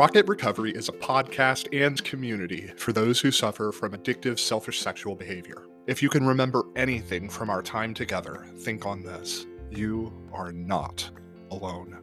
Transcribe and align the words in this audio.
Rocket 0.00 0.26
Recovery 0.28 0.70
is 0.70 0.88
a 0.88 0.92
podcast 0.92 1.68
and 1.78 2.02
community 2.04 2.72
for 2.78 2.90
those 2.90 3.20
who 3.20 3.30
suffer 3.30 3.70
from 3.70 3.92
addictive, 3.92 4.38
selfish 4.38 4.80
sexual 4.80 5.14
behavior. 5.14 5.66
If 5.86 6.02
you 6.02 6.08
can 6.08 6.26
remember 6.26 6.64
anything 6.74 7.28
from 7.28 7.50
our 7.50 7.60
time 7.60 7.92
together, 7.92 8.46
think 8.60 8.86
on 8.86 9.02
this 9.02 9.44
you 9.70 10.10
are 10.32 10.52
not 10.52 11.10
alone. 11.50 12.02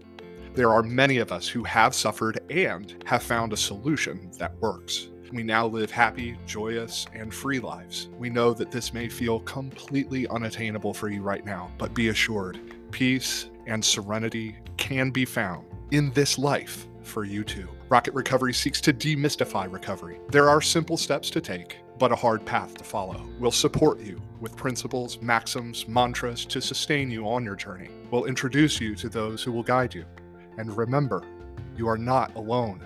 There 0.54 0.72
are 0.72 0.84
many 0.84 1.18
of 1.18 1.32
us 1.32 1.48
who 1.48 1.64
have 1.64 1.96
suffered 1.96 2.40
and 2.52 3.04
have 3.08 3.24
found 3.24 3.52
a 3.52 3.58
solution 3.58 4.30
that 4.38 4.56
works. 4.62 5.10
We 5.34 5.42
now 5.42 5.66
live 5.66 5.90
happy, 5.90 6.38
joyous, 6.46 7.08
and 7.16 7.34
free 7.34 7.60
lives. 7.60 8.10
We 8.20 8.30
know 8.30 8.54
that 8.54 8.70
this 8.70 8.94
may 8.94 9.10
feel 9.10 9.40
completely 9.40 10.28
unattainable 10.28 10.94
for 10.94 11.10
you 11.10 11.24
right 11.24 11.44
now, 11.44 11.72
but 11.80 11.96
be 11.96 12.10
assured 12.10 12.60
peace 12.92 13.50
and 13.66 13.84
serenity 13.84 14.56
can 14.78 15.10
be 15.10 15.26
found 15.26 15.66
in 15.90 16.12
this 16.12 16.38
life 16.38 16.87
for 17.08 17.24
you 17.24 17.44
too. 17.44 17.68
Rocket 17.90 18.14
Recovery 18.14 18.54
seeks 18.54 18.82
to 18.82 18.94
demystify 18.94 19.72
recovery. 19.72 20.20
There 20.30 20.50
are 20.50 20.62
simple 20.62 20.98
steps 20.98 21.30
to 21.32 21.42
take, 21.42 21.78
but 21.98 22.12
a 22.12 22.16
hard 22.16 22.46
path 22.46 22.76
to 22.78 22.84
follow. 22.84 23.28
We'll 23.40 23.52
support 23.52 24.00
you 24.00 24.22
with 24.40 24.56
principles, 24.56 25.22
maxims, 25.22 25.88
mantras 25.88 26.46
to 26.46 26.62
sustain 26.62 27.10
you 27.10 27.28
on 27.28 27.44
your 27.44 27.56
journey. 27.56 27.90
We'll 28.12 28.26
introduce 28.26 28.80
you 28.80 28.94
to 28.96 29.10
those 29.10 29.42
who 29.42 29.52
will 29.52 29.64
guide 29.64 29.96
you. 29.96 30.06
And 30.58 30.76
remember, 30.76 31.24
you 31.76 31.88
are 31.88 31.98
not 31.98 32.36
alone. 32.36 32.84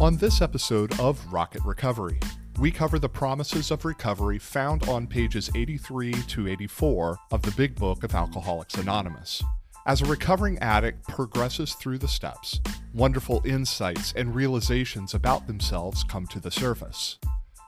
On 0.00 0.16
this 0.16 0.40
episode 0.40 0.98
of 0.98 1.20
Rocket 1.30 1.62
Recovery, 1.62 2.18
we 2.60 2.70
cover 2.70 2.98
the 2.98 3.08
promises 3.08 3.70
of 3.70 3.86
recovery 3.86 4.38
found 4.38 4.86
on 4.86 5.06
pages 5.06 5.50
83 5.54 6.12
to 6.12 6.46
84 6.46 7.16
of 7.30 7.40
the 7.40 7.52
Big 7.52 7.74
Book 7.74 8.04
of 8.04 8.14
Alcoholics 8.14 8.74
Anonymous. 8.74 9.42
As 9.86 10.02
a 10.02 10.04
recovering 10.04 10.58
addict 10.58 11.08
progresses 11.08 11.72
through 11.72 11.96
the 11.96 12.06
steps, 12.06 12.60
wonderful 12.92 13.40
insights 13.46 14.12
and 14.12 14.34
realizations 14.34 15.14
about 15.14 15.46
themselves 15.46 16.04
come 16.04 16.26
to 16.26 16.38
the 16.38 16.50
surface. 16.50 17.18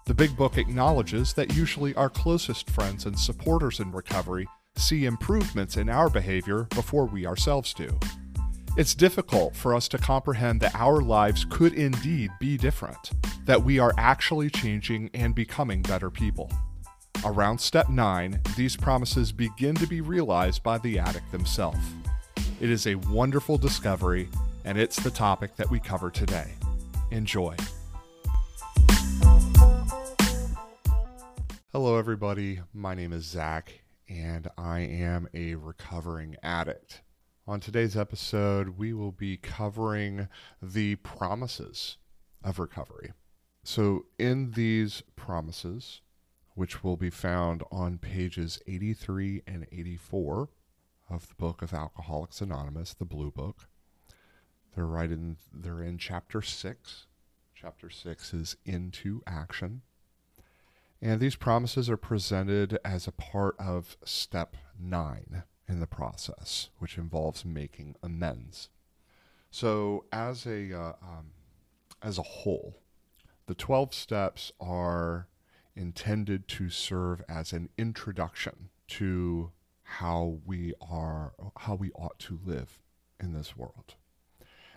The 0.05 0.13
Big 0.13 0.37
Book 0.37 0.59
acknowledges 0.59 1.33
that 1.33 1.57
usually 1.57 1.95
our 1.95 2.11
closest 2.11 2.69
friends 2.69 3.07
and 3.07 3.19
supporters 3.19 3.81
in 3.81 3.93
recovery 3.93 4.47
see 4.77 5.07
improvements 5.07 5.79
in 5.79 5.89
our 5.89 6.11
behavior 6.11 6.65
before 6.65 7.07
we 7.07 7.25
ourselves 7.25 7.73
do. 7.73 7.98
It's 8.75 8.95
difficult 8.95 9.55
for 9.55 9.75
us 9.75 9.87
to 9.89 9.98
comprehend 9.98 10.62
that 10.62 10.75
our 10.75 11.03
lives 11.03 11.45
could 11.45 11.75
indeed 11.75 12.31
be 12.41 12.56
different, 12.56 13.11
that 13.45 13.62
we 13.62 13.79
are 13.79 13.92
actually 13.98 14.48
changing 14.48 15.11
and 15.12 15.34
becoming 15.34 15.83
better 15.83 16.09
people. 16.09 16.51
Around 17.23 17.61
step 17.61 17.91
9, 17.91 18.41
these 18.56 18.75
promises 18.75 19.31
begin 19.31 19.75
to 19.75 19.87
be 19.87 20.01
realized 20.01 20.62
by 20.62 20.79
the 20.79 20.98
addict 20.98 21.31
themselves. 21.33 21.87
It 22.62 22.70
is 22.70 22.87
a 22.87 22.95
wonderful 22.95 23.59
discovery, 23.59 24.31
and 24.64 24.79
it's 24.79 24.97
the 24.97 25.11
topic 25.11 25.55
that 25.57 25.70
we 25.70 25.79
cover 25.79 26.11
today. 26.11 26.55
Enjoy. 27.11 27.55
Hello, 31.73 31.98
everybody. 31.98 32.61
My 32.73 32.95
name 32.95 33.12
is 33.12 33.27
Zach, 33.27 33.83
and 34.09 34.48
I 34.57 34.81
am 34.81 35.29
a 35.34 35.57
recovering 35.57 36.36
addict. 36.42 37.03
On 37.45 37.59
today's 37.59 37.97
episode, 37.97 38.79
we 38.79 38.93
will 38.93 39.11
be 39.11 39.37
covering 39.37 40.29
the 40.62 40.95
promises 40.97 41.97
of 42.45 42.61
recovery. 42.61 43.15
So, 43.65 44.07
in 44.17 44.53
these 44.53 45.03
promises, 45.17 46.03
which 46.55 46.85
will 46.85 46.97
be 46.97 47.11
found 47.11 47.65
on 47.73 47.98
pages 47.98 48.61
83 48.69 49.43
and 49.45 49.67
84 49.73 50.51
of 51.11 51.27
the 51.27 51.35
book 51.35 51.63
of 51.63 51.75
Alcoholics 51.75 52.41
Anonymous, 52.41 52.95
the 52.95 53.05
Blue 53.05 53.33
Book, 53.33 53.67
they're 54.77 54.86
right 54.86 55.11
in 55.11 55.36
they're 55.53 55.83
in 55.83 55.98
chapter 55.98 56.42
6. 56.42 57.07
Chapter 57.57 57.91
6 57.91 58.35
is 58.35 58.57
into 58.64 59.20
action. 59.27 59.83
And 61.01 61.19
these 61.19 61.35
promises 61.35 61.91
are 61.91 61.97
presented 61.97 62.79
as 62.85 63.09
a 63.09 63.13
part 63.13 63.57
of 63.59 63.97
step 64.05 64.57
9 64.79 65.42
in 65.68 65.80
the 65.80 65.86
process, 65.86 66.68
which 66.78 66.98
involves 66.98 67.45
making 67.45 67.96
amends. 68.02 68.68
So, 69.50 70.05
as 70.12 70.46
a 70.46 70.73
uh, 70.73 70.92
um, 71.02 71.33
as 72.02 72.18
a 72.18 72.23
whole, 72.23 72.78
the 73.46 73.55
twelve 73.55 73.95
steps 73.95 74.52
are 74.61 75.28
intended 75.74 76.48
to 76.48 76.68
serve 76.68 77.23
as 77.28 77.52
an 77.52 77.68
introduction 77.78 78.68
to 78.89 79.52
how 79.83 80.39
we 80.45 80.73
are 80.80 81.33
how 81.58 81.74
we 81.74 81.90
ought 81.92 82.18
to 82.18 82.39
live 82.44 82.80
in 83.20 83.33
this 83.33 83.56
world. 83.56 83.94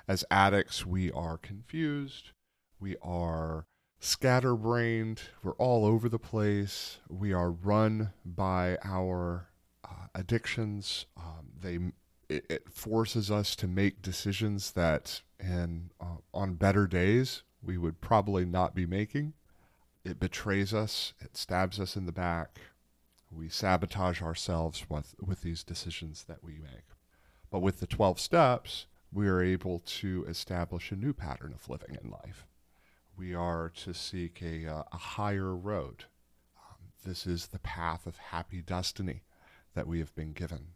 As 0.08 0.24
addicts, 0.30 0.86
we 0.86 1.12
are 1.12 1.38
confused, 1.38 2.32
we 2.80 2.96
are 3.02 3.66
scatterbrained, 4.00 5.22
we're 5.42 5.54
all 5.54 5.86
over 5.86 6.08
the 6.10 6.20
place, 6.20 7.00
we 7.10 7.34
are 7.34 7.50
run 7.50 8.12
by 8.24 8.78
our 8.84 9.48
uh, 9.86 10.08
addictions. 10.14 11.06
Um, 11.18 11.52
they 11.62 11.80
it, 12.28 12.46
it, 12.50 12.70
forces 12.72 13.30
us 13.30 13.56
to 13.58 13.68
make 13.68 14.02
decisions 14.02 14.72
that, 14.72 15.22
and 15.40 15.92
uh, 16.02 16.18
on 16.34 16.56
better 16.56 16.88
days, 16.88 17.44
we 17.62 17.78
would 17.78 18.02
probably 18.02 18.46
not 18.46 18.74
be 18.74 18.86
making. 18.86 19.34
It 20.04 20.20
betrays 20.20 20.74
us. 20.74 21.14
It 21.20 21.38
stabs 21.38 21.80
us 21.80 21.96
in 21.96 22.06
the 22.06 22.12
back. 22.12 22.60
We 23.32 23.50
sabotage 23.50 24.22
ourselves 24.22 24.86
with 24.90 25.16
with 25.20 25.42
these 25.42 25.64
decisions 25.64 26.24
that 26.28 26.44
we 26.44 26.54
make. 26.54 26.86
But 27.52 27.60
with 27.60 27.80
the 27.80 27.88
twelve 27.88 28.20
steps, 28.20 28.88
we 29.12 29.28
are 29.28 29.42
able 29.42 29.80
to 29.80 30.26
establish 30.28 30.92
a 30.92 30.96
new 30.96 31.14
pattern 31.14 31.54
of 31.54 31.70
living 31.70 31.98
in 32.02 32.10
life. 32.10 32.46
We 33.18 33.34
are 33.34 33.72
to 33.84 33.94
seek 33.94 34.42
a, 34.42 34.68
uh, 34.68 34.84
a 34.92 34.98
higher 34.98 35.56
road. 35.56 36.06
Um, 36.58 36.92
this 37.06 37.26
is 37.26 37.48
the 37.48 37.60
path 37.60 38.06
of 38.06 38.18
happy 38.18 38.62
destiny 38.62 39.22
that 39.76 39.88
we 39.88 40.00
have 40.00 40.16
been 40.16 40.32
given, 40.32 40.70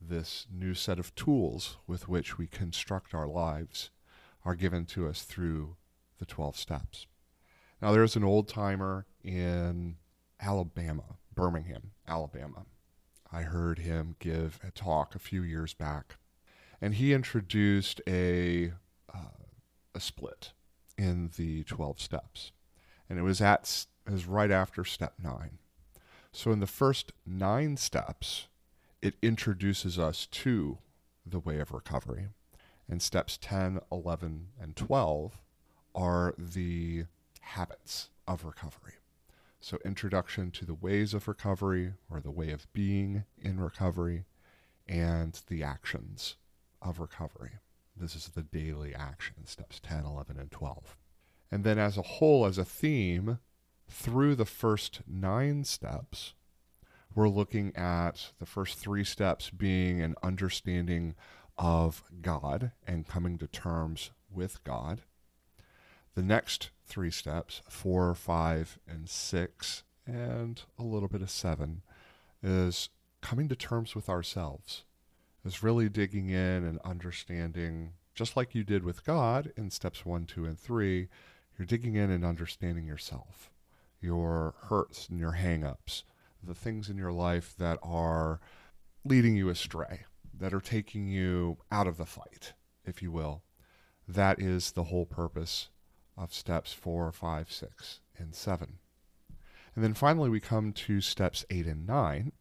this 0.00 0.46
new 0.52 0.74
set 0.74 0.98
of 0.98 1.14
tools 1.14 1.76
with 1.86 2.08
which 2.08 2.38
we 2.38 2.46
construct 2.46 3.14
our 3.14 3.26
lives, 3.26 3.90
are 4.44 4.54
given 4.54 4.86
to 4.86 5.06
us 5.06 5.22
through 5.22 5.76
the 6.18 6.26
12 6.26 6.56
steps. 6.56 7.06
Now, 7.80 7.92
there's 7.92 8.16
an 8.16 8.24
old 8.24 8.48
timer 8.48 9.06
in 9.22 9.96
Alabama, 10.40 11.18
Birmingham, 11.34 11.92
Alabama. 12.08 12.64
I 13.30 13.42
heard 13.42 13.78
him 13.80 14.16
give 14.18 14.58
a 14.66 14.70
talk 14.70 15.14
a 15.14 15.20
few 15.20 15.42
years 15.42 15.74
back, 15.74 16.16
and 16.80 16.94
he 16.94 17.12
introduced 17.12 18.00
a, 18.08 18.72
uh, 19.14 19.44
a 19.94 20.00
split 20.00 20.52
in 20.96 21.30
the 21.36 21.64
12 21.64 22.00
steps. 22.00 22.52
And 23.08 23.18
it 23.18 23.22
was 23.22 23.40
at 23.40 23.86
it 24.06 24.12
was 24.12 24.26
right 24.26 24.50
after 24.50 24.84
step 24.84 25.14
9. 25.22 25.58
So, 26.32 26.52
in 26.52 26.60
the 26.60 26.66
first 26.66 27.12
nine 27.26 27.76
steps, 27.76 28.48
it 29.00 29.14
introduces 29.22 29.98
us 29.98 30.26
to 30.26 30.78
the 31.24 31.38
way 31.38 31.58
of 31.58 31.72
recovery. 31.72 32.28
And 32.88 33.02
steps 33.02 33.38
10, 33.40 33.80
11, 33.92 34.48
and 34.60 34.76
12 34.76 35.40
are 35.94 36.34
the 36.38 37.04
habits 37.40 38.10
of 38.26 38.44
recovery. 38.44 38.94
So, 39.60 39.78
introduction 39.84 40.50
to 40.52 40.64
the 40.64 40.74
ways 40.74 41.14
of 41.14 41.28
recovery 41.28 41.94
or 42.10 42.20
the 42.20 42.30
way 42.30 42.50
of 42.50 42.72
being 42.72 43.24
in 43.36 43.60
recovery 43.60 44.24
and 44.86 45.40
the 45.48 45.62
actions 45.62 46.36
of 46.80 47.00
recovery. 47.00 47.52
This 47.96 48.14
is 48.14 48.28
the 48.28 48.42
daily 48.42 48.94
action, 48.94 49.44
steps 49.44 49.80
10, 49.80 50.04
11, 50.04 50.38
and 50.38 50.50
12. 50.50 50.96
And 51.50 51.64
then, 51.64 51.78
as 51.78 51.96
a 51.96 52.02
whole, 52.02 52.46
as 52.46 52.58
a 52.58 52.64
theme, 52.64 53.38
through 53.88 54.34
the 54.34 54.44
first 54.44 55.00
nine 55.06 55.64
steps, 55.64 56.34
we're 57.14 57.28
looking 57.28 57.74
at 57.74 58.32
the 58.38 58.46
first 58.46 58.78
three 58.78 59.04
steps 59.04 59.50
being 59.50 60.00
an 60.00 60.14
understanding 60.22 61.14
of 61.56 62.04
God 62.22 62.72
and 62.86 63.08
coming 63.08 63.38
to 63.38 63.46
terms 63.46 64.10
with 64.30 64.62
God. 64.62 65.02
The 66.14 66.22
next 66.22 66.70
three 66.84 67.10
steps, 67.10 67.62
four, 67.68 68.14
five, 68.14 68.78
and 68.88 69.08
six, 69.08 69.82
and 70.06 70.62
a 70.78 70.82
little 70.82 71.08
bit 71.08 71.22
of 71.22 71.30
seven, 71.30 71.82
is 72.42 72.88
coming 73.20 73.48
to 73.48 73.56
terms 73.56 73.94
with 73.94 74.08
ourselves, 74.08 74.84
is 75.44 75.62
really 75.62 75.88
digging 75.88 76.28
in 76.28 76.64
and 76.64 76.78
understanding, 76.84 77.92
just 78.14 78.36
like 78.36 78.54
you 78.54 78.64
did 78.64 78.84
with 78.84 79.04
God 79.04 79.52
in 79.56 79.70
steps 79.70 80.04
one, 80.06 80.24
two, 80.24 80.44
and 80.44 80.58
three, 80.58 81.08
you're 81.58 81.66
digging 81.66 81.96
in 81.96 82.10
and 82.10 82.24
understanding 82.24 82.86
yourself, 82.86 83.50
your 84.00 84.54
hurts 84.62 85.08
and 85.08 85.18
your 85.18 85.32
hangups, 85.32 86.02
the 86.42 86.54
things 86.54 86.88
in 86.88 86.96
your 86.96 87.12
life 87.12 87.54
that 87.58 87.78
are 87.82 88.40
leading 89.04 89.36
you 89.36 89.48
astray, 89.48 90.04
that 90.32 90.54
are 90.54 90.60
taking 90.60 91.08
you 91.08 91.58
out 91.70 91.86
of 91.86 91.96
the 91.96 92.06
fight, 92.06 92.54
if 92.84 93.02
you 93.02 93.10
will. 93.10 93.42
That 94.06 94.40
is 94.40 94.72
the 94.72 94.84
whole 94.84 95.06
purpose 95.06 95.68
of 96.16 96.32
steps 96.32 96.72
four, 96.72 97.10
five, 97.12 97.50
six, 97.52 98.00
and 98.16 98.34
seven. 98.34 98.78
And 99.74 99.84
then 99.84 99.94
finally, 99.94 100.28
we 100.28 100.40
come 100.40 100.72
to 100.72 101.00
steps 101.00 101.44
eight 101.50 101.66
and 101.66 101.86
nine. 101.86 102.32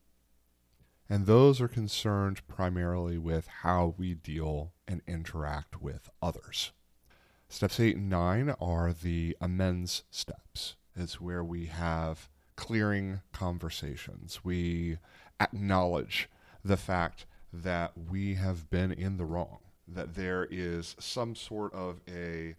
And 1.10 1.26
those 1.26 1.62
are 1.62 1.68
concerned 1.68 2.46
primarily 2.48 3.18
with 3.18 3.48
how 3.62 3.94
we 3.98 4.14
deal 4.14 4.74
and 4.88 5.02
interact 5.08 5.82
with 5.82 6.10
others. 6.22 6.72
Steps 7.48 7.80
eight 7.80 7.96
and 7.96 8.10
nine 8.10 8.54
are 8.60 8.92
the 8.92 9.38
amends 9.40 10.04
steps. 10.10 10.76
It's 10.98 11.22
where 11.22 11.44
we 11.44 11.68
have 11.68 12.30
clearing 12.56 13.22
conversations. 13.32 14.44
We 14.44 14.98
acknowledge 15.40 16.30
the 16.66 16.78
fact 16.78 17.26
that 17.54 17.94
we 17.96 18.34
have 18.36 18.70
been 18.70 18.92
in 18.92 19.18
the 19.18 19.26
wrong, 19.26 19.60
that 19.88 20.16
there 20.16 20.48
is 20.50 20.96
some 21.00 21.36
sort 21.36 21.74
of 21.74 22.02
a 22.08 22.56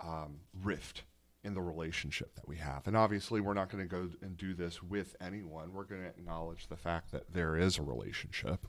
um, 0.00 0.40
rift 0.62 1.04
in 1.42 1.54
the 1.54 1.62
relationship 1.62 2.34
that 2.34 2.46
we 2.46 2.56
have. 2.56 2.86
And 2.86 2.96
obviously, 2.96 3.40
we're 3.40 3.54
not 3.54 3.70
going 3.70 3.82
to 3.82 3.88
go 3.88 4.10
and 4.20 4.36
do 4.36 4.54
this 4.54 4.82
with 4.82 5.16
anyone. 5.20 5.72
We're 5.72 5.84
going 5.84 6.02
to 6.02 6.08
acknowledge 6.08 6.66
the 6.68 6.76
fact 6.76 7.10
that 7.12 7.32
there 7.32 7.56
is 7.56 7.78
a 7.78 7.82
relationship 7.82 8.66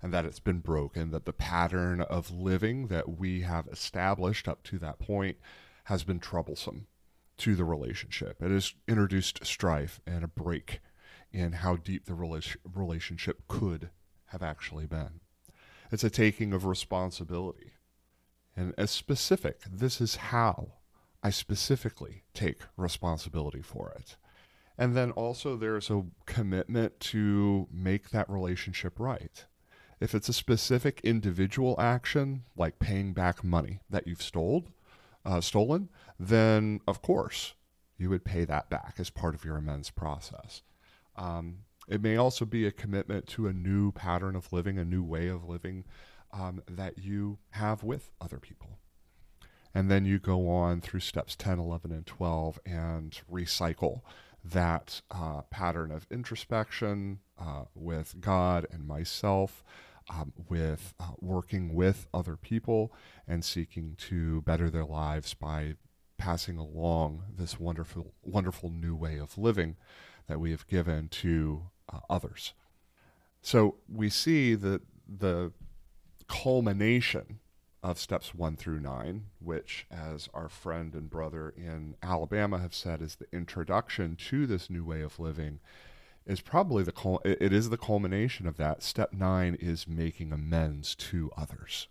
and 0.00 0.12
that 0.12 0.24
it's 0.24 0.40
been 0.40 0.60
broken, 0.60 1.10
that 1.10 1.24
the 1.24 1.32
pattern 1.32 2.02
of 2.02 2.30
living 2.30 2.86
that 2.86 3.18
we 3.18 3.40
have 3.40 3.66
established 3.66 4.46
up 4.46 4.62
to 4.64 4.78
that 4.78 4.98
point 4.98 5.38
has 5.84 6.04
been 6.04 6.20
troublesome 6.20 6.86
to 7.38 7.54
the 7.54 7.64
relationship. 7.64 8.42
It 8.42 8.50
has 8.50 8.74
introduced 8.86 9.44
strife 9.44 10.00
and 10.06 10.24
a 10.24 10.28
break 10.28 10.80
in 11.32 11.52
how 11.52 11.76
deep 11.76 12.06
the 12.06 12.14
relationship 12.14 13.42
could 13.48 13.90
have 14.26 14.42
actually 14.42 14.86
been. 14.86 15.20
It's 15.90 16.04
a 16.04 16.10
taking 16.10 16.52
of 16.52 16.64
responsibility. 16.64 17.72
And 18.56 18.72
as 18.78 18.90
specific, 18.90 19.62
this 19.70 20.00
is 20.00 20.16
how 20.16 20.74
I 21.22 21.30
specifically 21.30 22.22
take 22.34 22.60
responsibility 22.76 23.62
for 23.62 23.90
it. 23.96 24.16
And 24.76 24.96
then 24.96 25.10
also, 25.12 25.56
there's 25.56 25.90
a 25.90 26.04
commitment 26.26 26.98
to 27.00 27.68
make 27.72 28.10
that 28.10 28.28
relationship 28.28 28.98
right. 28.98 29.44
If 30.00 30.14
it's 30.14 30.28
a 30.28 30.32
specific 30.32 31.00
individual 31.02 31.76
action, 31.78 32.42
like 32.56 32.78
paying 32.78 33.12
back 33.12 33.44
money 33.44 33.80
that 33.88 34.06
you've 34.06 34.22
stole, 34.22 34.66
uh, 35.24 35.40
stolen, 35.40 35.88
then 36.18 36.80
of 36.86 37.02
course 37.02 37.54
you 37.96 38.10
would 38.10 38.24
pay 38.24 38.44
that 38.44 38.68
back 38.68 38.94
as 38.98 39.10
part 39.10 39.34
of 39.34 39.44
your 39.44 39.56
amends 39.56 39.90
process. 39.90 40.62
Um, 41.16 41.58
it 41.88 42.02
may 42.02 42.16
also 42.16 42.44
be 42.44 42.66
a 42.66 42.72
commitment 42.72 43.26
to 43.28 43.46
a 43.46 43.52
new 43.52 43.92
pattern 43.92 44.36
of 44.36 44.52
living, 44.52 44.78
a 44.78 44.84
new 44.84 45.02
way 45.02 45.28
of 45.28 45.48
living 45.48 45.84
um, 46.32 46.62
that 46.68 46.98
you 46.98 47.38
have 47.50 47.82
with 47.82 48.10
other 48.20 48.38
people. 48.38 48.78
And 49.74 49.90
then 49.90 50.04
you 50.04 50.18
go 50.18 50.48
on 50.48 50.80
through 50.80 51.00
steps 51.00 51.36
10, 51.36 51.58
11, 51.58 51.92
and 51.92 52.06
12 52.06 52.60
and 52.64 53.20
recycle 53.30 54.02
that 54.44 55.00
uh, 55.10 55.42
pattern 55.50 55.90
of 55.90 56.06
introspection 56.10 57.20
uh, 57.38 57.64
with 57.74 58.20
God 58.20 58.66
and 58.70 58.86
myself, 58.86 59.64
um, 60.10 60.32
with 60.48 60.94
uh, 61.00 61.12
working 61.20 61.74
with 61.74 62.06
other 62.12 62.36
people 62.36 62.92
and 63.26 63.44
seeking 63.44 63.96
to 63.96 64.42
better 64.42 64.70
their 64.70 64.84
lives 64.84 65.34
by 65.34 65.74
passing 66.18 66.56
along 66.56 67.24
this 67.36 67.58
wonderful, 67.58 68.14
wonderful 68.22 68.70
new 68.70 68.94
way 68.94 69.18
of 69.18 69.36
living 69.38 69.76
that 70.26 70.40
we 70.40 70.50
have 70.50 70.66
given 70.66 71.08
to 71.08 71.64
uh, 71.92 72.00
others. 72.08 72.54
So 73.42 73.76
we 73.88 74.08
see 74.08 74.54
that 74.54 74.82
the 75.06 75.52
culmination 76.28 77.40
of 77.82 77.98
steps 77.98 78.34
one 78.34 78.56
through 78.56 78.80
nine, 78.80 79.26
which, 79.40 79.86
as 79.90 80.30
our 80.32 80.48
friend 80.48 80.94
and 80.94 81.10
brother 81.10 81.52
in 81.54 81.94
Alabama 82.02 82.58
have 82.58 82.74
said, 82.74 83.02
is 83.02 83.16
the 83.16 83.26
introduction 83.30 84.16
to 84.16 84.46
this 84.46 84.70
new 84.70 84.82
way 84.82 85.02
of 85.02 85.20
living, 85.20 85.60
is 86.26 86.40
probably 86.40 86.82
the 86.82 86.92
cul- 86.92 87.20
it 87.24 87.52
is 87.52 87.70
the 87.70 87.76
culmination 87.76 88.46
of 88.46 88.56
that. 88.56 88.82
Step 88.82 89.12
nine 89.12 89.56
is 89.60 89.86
making 89.86 90.32
amends 90.32 90.94
to 90.94 91.30
others. 91.36 91.88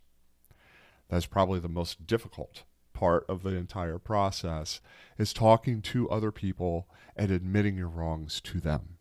That's 1.09 1.25
probably 1.25 1.59
the 1.59 1.69
most 1.69 2.07
difficult 2.07 2.63
part 2.93 3.25
of 3.27 3.43
the 3.43 3.55
entire 3.55 3.99
process 3.99 4.81
is 5.17 5.33
talking 5.33 5.81
to 5.81 6.09
other 6.09 6.31
people 6.31 6.87
and 7.15 7.31
admitting 7.31 7.77
your 7.77 7.87
wrongs 7.87 8.39
to 8.41 8.59
them 8.59 8.97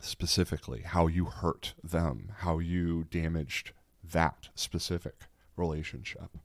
specifically 0.00 0.80
how 0.80 1.06
you 1.06 1.26
hurt 1.26 1.74
them 1.84 2.32
how 2.38 2.58
you 2.58 3.04
damaged 3.04 3.70
that 4.02 4.48
specific 4.54 5.14
relationship. 5.56 6.38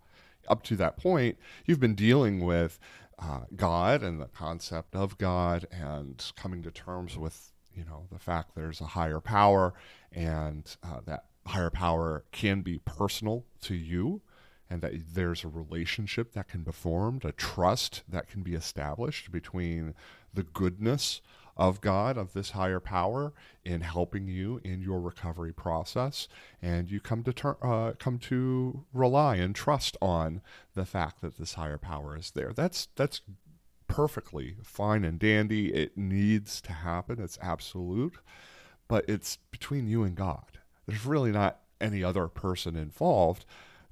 Up 0.48 0.64
to 0.64 0.76
that 0.78 0.98
point, 0.98 1.38
you've 1.66 1.80
been 1.80 1.96
dealing 1.96 2.44
with 2.44 2.80
uh, 3.20 3.42
God 3.56 4.04
and 4.04 4.22
the 4.22 4.28
concept 4.28 4.96
of 4.96 5.18
God 5.18 5.66
and 5.72 6.24
coming 6.36 6.64
to 6.64 6.72
terms 6.72 7.18
with, 7.18 7.52
you 7.78 7.86
know, 7.86 8.08
the 8.12 8.20
fact 8.20 8.56
there's 8.56 8.82
a 8.82 8.86
higher 8.86 9.20
power 9.20 9.74
and 10.12 10.76
uh, 10.84 11.02
that 11.06 11.26
higher 11.46 11.70
power 11.70 12.24
can 12.32 12.62
be 12.62 12.80
personal 12.80 13.46
to 13.62 13.76
you 13.76 14.22
and 14.70 14.82
that 14.82 14.94
there's 15.14 15.44
a 15.44 15.48
relationship 15.48 16.34
that 16.34 16.48
can 16.50 16.64
be 16.64 16.72
formed, 16.72 17.24
a 17.24 17.32
trust 17.32 18.04
that 18.10 18.28
can 18.28 18.42
be 18.42 18.54
established 18.54 19.32
between 19.32 19.94
the 20.34 20.44
goodness 20.44 21.22
of 21.56 21.82
God, 21.82 22.18
of 22.18 22.34
this 22.34 22.52
higher 22.52 22.80
power, 22.80 23.34
in 23.66 23.82
helping 23.82 24.28
you 24.28 24.62
in 24.64 24.82
your 24.82 25.00
recovery 25.00 25.54
process, 25.54 26.28
and 26.62 26.92
you 26.92 27.00
come 27.00 27.24
to 27.24 27.34
ter- 27.34 27.58
uh, 27.64 27.94
come 27.98 28.20
to 28.20 28.86
rely 28.94 29.38
and 29.38 29.56
trust 29.56 29.98
on 30.02 30.42
the 30.76 30.86
fact 30.86 31.22
that 31.22 31.38
this 31.38 31.56
higher 31.56 31.80
power 31.80 32.16
is 32.16 32.32
there. 32.32 32.54
That's 32.54 32.90
that's 32.96 33.22
perfectly 33.98 34.56
fine 34.62 35.04
and 35.04 35.18
dandy. 35.18 35.74
It 35.74 35.98
needs 35.98 36.62
to 36.62 36.72
happen. 36.72 37.20
It's 37.20 37.40
absolute, 37.42 38.20
but 38.88 39.04
it's 39.10 39.40
between 39.50 39.88
you 39.88 40.04
and 40.04 40.16
God. 40.16 40.60
There's 40.86 41.04
really 41.04 41.32
not 41.32 41.62
any 41.82 42.04
other 42.04 42.28
person 42.28 42.76
involved 42.76 43.44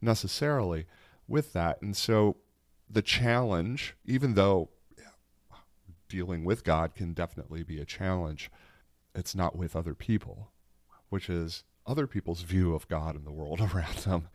necessarily 0.02 0.86
with 1.28 1.54
that, 1.54 1.81
and 1.81 1.98
so 1.98 2.38
the 2.88 3.02
challenge, 3.02 3.96
even 4.06 4.36
though 4.36 4.69
dealing 6.07 6.44
with 6.46 6.63
God 6.63 6.94
can 6.94 7.13
definitely 7.13 7.63
be 7.63 7.80
a 7.80 7.86
challenge. 7.86 8.52
It's 9.16 9.34
not 9.34 9.56
with 9.56 9.75
other 9.75 9.96
people, 9.96 10.52
which 11.10 11.31
is 11.31 11.63
other 11.88 12.06
people's 12.06 12.42
view 12.44 12.75
of 12.75 12.88
God 12.88 13.16
and 13.16 13.25
the 13.25 13.31
world 13.31 13.60
around 13.74 13.98
them, 13.98 14.28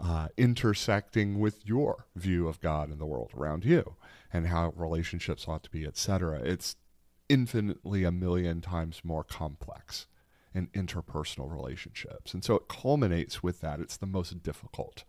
uh, 0.00 0.28
intersecting 0.36 1.38
with 1.38 1.66
your 1.66 2.06
view 2.16 2.48
of 2.48 2.60
God 2.60 2.90
and 2.90 3.00
the 3.00 3.06
world 3.06 3.32
around 3.36 3.64
you, 3.64 3.94
and 4.32 4.48
how 4.48 4.72
relationships 4.76 5.46
ought 5.46 5.62
to 5.64 5.70
be, 5.70 5.86
etc. 5.86 6.40
It's 6.42 6.76
infinitely 7.28 8.04
a 8.04 8.12
million 8.12 8.60
times 8.60 9.00
more 9.04 9.24
complex 9.24 10.06
in 10.52 10.68
interpersonal 10.68 11.50
relationships. 11.50 12.34
And 12.34 12.44
so 12.44 12.54
it 12.54 12.68
culminates 12.68 13.42
with 13.42 13.60
that. 13.60 13.80
It's 13.80 13.96
the 13.96 14.06
most 14.06 14.42
difficult 14.42 15.04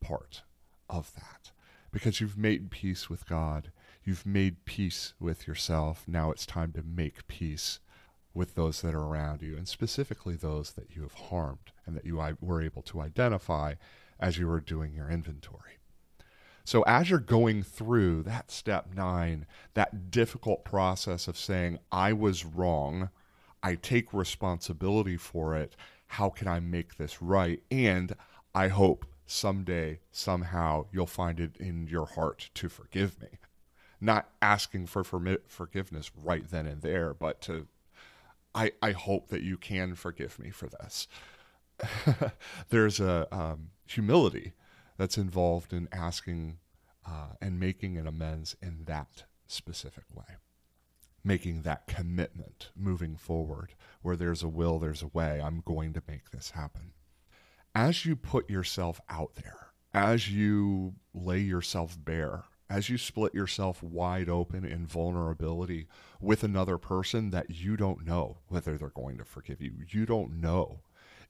part 0.00 0.42
of 0.90 1.14
that 1.14 1.52
because 1.90 2.20
you've 2.20 2.36
made 2.36 2.70
peace 2.70 3.08
with 3.08 3.26
God 3.28 3.70
You've 4.04 4.26
made 4.26 4.64
peace 4.64 5.14
with 5.20 5.46
yourself. 5.46 6.04
Now 6.08 6.30
it's 6.32 6.44
time 6.44 6.72
to 6.72 6.82
make 6.82 7.26
peace 7.28 7.78
with 8.34 8.54
those 8.54 8.80
that 8.82 8.94
are 8.94 9.04
around 9.04 9.42
you, 9.42 9.56
and 9.56 9.68
specifically 9.68 10.34
those 10.34 10.72
that 10.72 10.96
you 10.96 11.02
have 11.02 11.14
harmed 11.14 11.72
and 11.86 11.96
that 11.96 12.06
you 12.06 12.20
were 12.40 12.62
able 12.62 12.82
to 12.82 13.00
identify 13.00 13.74
as 14.20 14.38
you 14.38 14.46
were 14.46 14.60
doing 14.60 14.92
your 14.92 15.10
inventory. 15.10 15.78
So, 16.64 16.82
as 16.82 17.10
you're 17.10 17.18
going 17.18 17.62
through 17.62 18.22
that 18.22 18.50
step 18.50 18.94
nine, 18.94 19.46
that 19.74 20.10
difficult 20.10 20.64
process 20.64 21.26
of 21.26 21.36
saying, 21.36 21.78
I 21.90 22.12
was 22.12 22.44
wrong, 22.44 23.10
I 23.62 23.74
take 23.74 24.12
responsibility 24.12 25.16
for 25.16 25.56
it, 25.56 25.74
how 26.06 26.28
can 26.28 26.46
I 26.46 26.60
make 26.60 26.96
this 26.96 27.20
right? 27.20 27.60
And 27.70 28.14
I 28.54 28.68
hope 28.68 29.06
someday, 29.26 30.00
somehow, 30.12 30.86
you'll 30.92 31.06
find 31.06 31.40
it 31.40 31.56
in 31.58 31.88
your 31.88 32.06
heart 32.06 32.50
to 32.54 32.68
forgive 32.68 33.20
me 33.20 33.38
not 34.02 34.28
asking 34.42 34.84
for 34.86 35.04
forgiveness 35.46 36.10
right 36.22 36.50
then 36.50 36.66
and 36.66 36.82
there, 36.82 37.14
but 37.14 37.40
to, 37.40 37.68
I, 38.52 38.72
I 38.82 38.90
hope 38.90 39.28
that 39.28 39.42
you 39.42 39.56
can 39.56 39.94
forgive 39.94 40.40
me 40.40 40.50
for 40.50 40.68
this. 40.68 41.06
There's 42.68 42.98
a 42.98 43.28
um, 43.30 43.70
humility 43.86 44.52
that's 44.96 45.18
involved 45.18 45.72
in 45.72 45.88
asking 45.92 46.58
uh, 47.06 47.34
and 47.40 47.58
making 47.58 47.96
an 47.96 48.06
amends 48.06 48.56
in 48.62 48.84
that 48.84 49.24
specific 49.46 50.04
way. 50.14 50.36
Making 51.24 51.62
that 51.62 51.86
commitment 51.86 52.70
moving 52.76 53.16
forward, 53.16 53.74
where 54.02 54.16
there's 54.16 54.42
a 54.42 54.48
will, 54.48 54.78
there's 54.78 55.02
a 55.02 55.08
way. 55.08 55.40
I'm 55.40 55.62
going 55.64 55.92
to 55.92 56.02
make 56.08 56.30
this 56.30 56.50
happen. 56.50 56.92
As 57.74 58.04
you 58.04 58.16
put 58.16 58.50
yourself 58.50 59.00
out 59.08 59.36
there, 59.36 59.68
as 59.94 60.30
you 60.30 60.94
lay 61.14 61.38
yourself 61.38 61.96
bare 62.02 62.44
as 62.72 62.88
you 62.88 62.96
split 62.96 63.34
yourself 63.34 63.82
wide 63.82 64.30
open 64.30 64.64
in 64.64 64.86
vulnerability 64.86 65.86
with 66.22 66.42
another 66.42 66.78
person 66.78 67.28
that 67.28 67.50
you 67.50 67.76
don't 67.76 68.06
know 68.06 68.38
whether 68.48 68.78
they're 68.78 68.88
going 68.88 69.18
to 69.18 69.24
forgive 69.26 69.60
you, 69.60 69.72
you 69.90 70.06
don't 70.06 70.40
know 70.40 70.80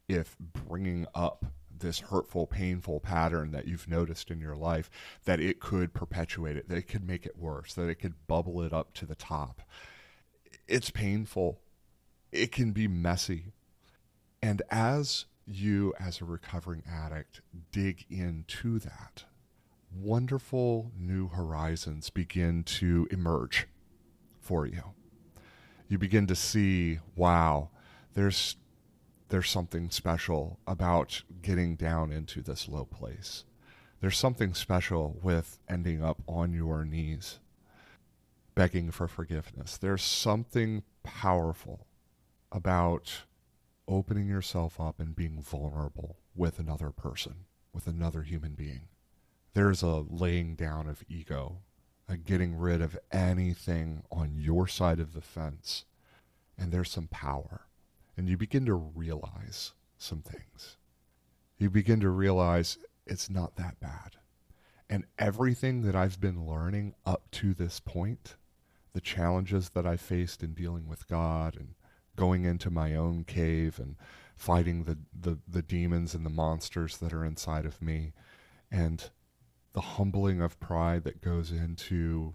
if 0.08 0.36
bringing 0.38 1.04
up 1.16 1.44
this 1.82 2.00
hurtful, 2.00 2.46
painful 2.46 3.00
pattern 3.00 3.50
that 3.52 3.66
you've 3.66 3.88
noticed 3.88 4.30
in 4.30 4.40
your 4.40 4.56
life, 4.56 4.88
that 5.24 5.40
it 5.40 5.60
could 5.60 5.92
perpetuate 5.92 6.56
it, 6.56 6.68
that 6.68 6.78
it 6.78 6.88
could 6.88 7.06
make 7.06 7.26
it 7.26 7.36
worse, 7.36 7.74
that 7.74 7.88
it 7.88 7.96
could 7.96 8.26
bubble 8.26 8.62
it 8.62 8.72
up 8.72 8.94
to 8.94 9.04
the 9.04 9.14
top. 9.14 9.60
it's 10.66 10.90
painful. 10.90 11.60
It 12.30 12.50
can 12.50 12.72
be 12.72 12.88
messy. 12.88 13.52
And 14.40 14.62
as 14.70 15.26
you, 15.46 15.92
as 16.00 16.20
a 16.20 16.24
recovering 16.24 16.82
addict, 16.90 17.42
dig 17.70 18.06
into 18.08 18.78
that, 18.78 19.24
wonderful 19.94 20.92
new 20.98 21.28
horizons 21.28 22.10
begin 22.10 22.64
to 22.64 23.06
emerge 23.10 23.66
for 24.40 24.66
you. 24.66 24.82
You 25.88 25.98
begin 25.98 26.26
to 26.28 26.34
see, 26.34 27.00
wow, 27.14 27.68
there's 28.14 28.56
there's 29.32 29.48
something 29.48 29.88
special 29.88 30.58
about 30.66 31.22
getting 31.40 31.74
down 31.74 32.12
into 32.12 32.42
this 32.42 32.68
low 32.68 32.84
place. 32.84 33.44
There's 34.02 34.18
something 34.18 34.52
special 34.52 35.18
with 35.22 35.58
ending 35.70 36.04
up 36.04 36.22
on 36.28 36.52
your 36.52 36.84
knees, 36.84 37.38
begging 38.54 38.90
for 38.90 39.08
forgiveness. 39.08 39.78
There's 39.78 40.02
something 40.02 40.82
powerful 41.02 41.86
about 42.52 43.22
opening 43.88 44.28
yourself 44.28 44.78
up 44.78 45.00
and 45.00 45.16
being 45.16 45.40
vulnerable 45.40 46.18
with 46.36 46.58
another 46.58 46.90
person, 46.90 47.46
with 47.72 47.86
another 47.86 48.24
human 48.24 48.52
being. 48.52 48.88
There's 49.54 49.82
a 49.82 50.04
laying 50.10 50.56
down 50.56 50.86
of 50.90 51.04
ego, 51.08 51.60
a 52.06 52.18
getting 52.18 52.54
rid 52.54 52.82
of 52.82 52.98
anything 53.10 54.02
on 54.12 54.34
your 54.34 54.68
side 54.68 55.00
of 55.00 55.14
the 55.14 55.22
fence, 55.22 55.86
and 56.58 56.70
there's 56.70 56.90
some 56.90 57.08
power 57.08 57.62
and 58.16 58.28
you 58.28 58.36
begin 58.36 58.66
to 58.66 58.74
realize 58.74 59.72
some 59.98 60.22
things. 60.22 60.76
You 61.58 61.70
begin 61.70 62.00
to 62.00 62.10
realize 62.10 62.78
it's 63.06 63.30
not 63.30 63.56
that 63.56 63.80
bad. 63.80 64.16
And 64.90 65.04
everything 65.18 65.82
that 65.82 65.96
I've 65.96 66.20
been 66.20 66.46
learning 66.46 66.94
up 67.06 67.30
to 67.32 67.54
this 67.54 67.80
point, 67.80 68.36
the 68.92 69.00
challenges 69.00 69.70
that 69.70 69.86
I 69.86 69.96
faced 69.96 70.42
in 70.42 70.54
dealing 70.54 70.86
with 70.86 71.08
God 71.08 71.56
and 71.56 71.74
going 72.16 72.44
into 72.44 72.70
my 72.70 72.94
own 72.94 73.24
cave 73.24 73.78
and 73.78 73.96
fighting 74.36 74.84
the, 74.84 74.98
the, 75.18 75.38
the 75.48 75.62
demons 75.62 76.14
and 76.14 76.26
the 76.26 76.30
monsters 76.30 76.98
that 76.98 77.12
are 77.12 77.24
inside 77.24 77.64
of 77.64 77.80
me, 77.80 78.12
and 78.70 79.10
the 79.72 79.80
humbling 79.80 80.40
of 80.40 80.60
pride 80.60 81.04
that 81.04 81.22
goes 81.22 81.50
into 81.50 82.34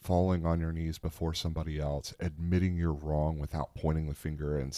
falling 0.00 0.46
on 0.46 0.60
your 0.60 0.72
knees 0.72 0.98
before 0.98 1.34
somebody 1.34 1.80
else, 1.80 2.14
admitting 2.20 2.76
you're 2.76 2.92
wrong 2.92 3.38
without 3.38 3.74
pointing 3.74 4.08
the 4.08 4.14
finger 4.14 4.58
and 4.58 4.76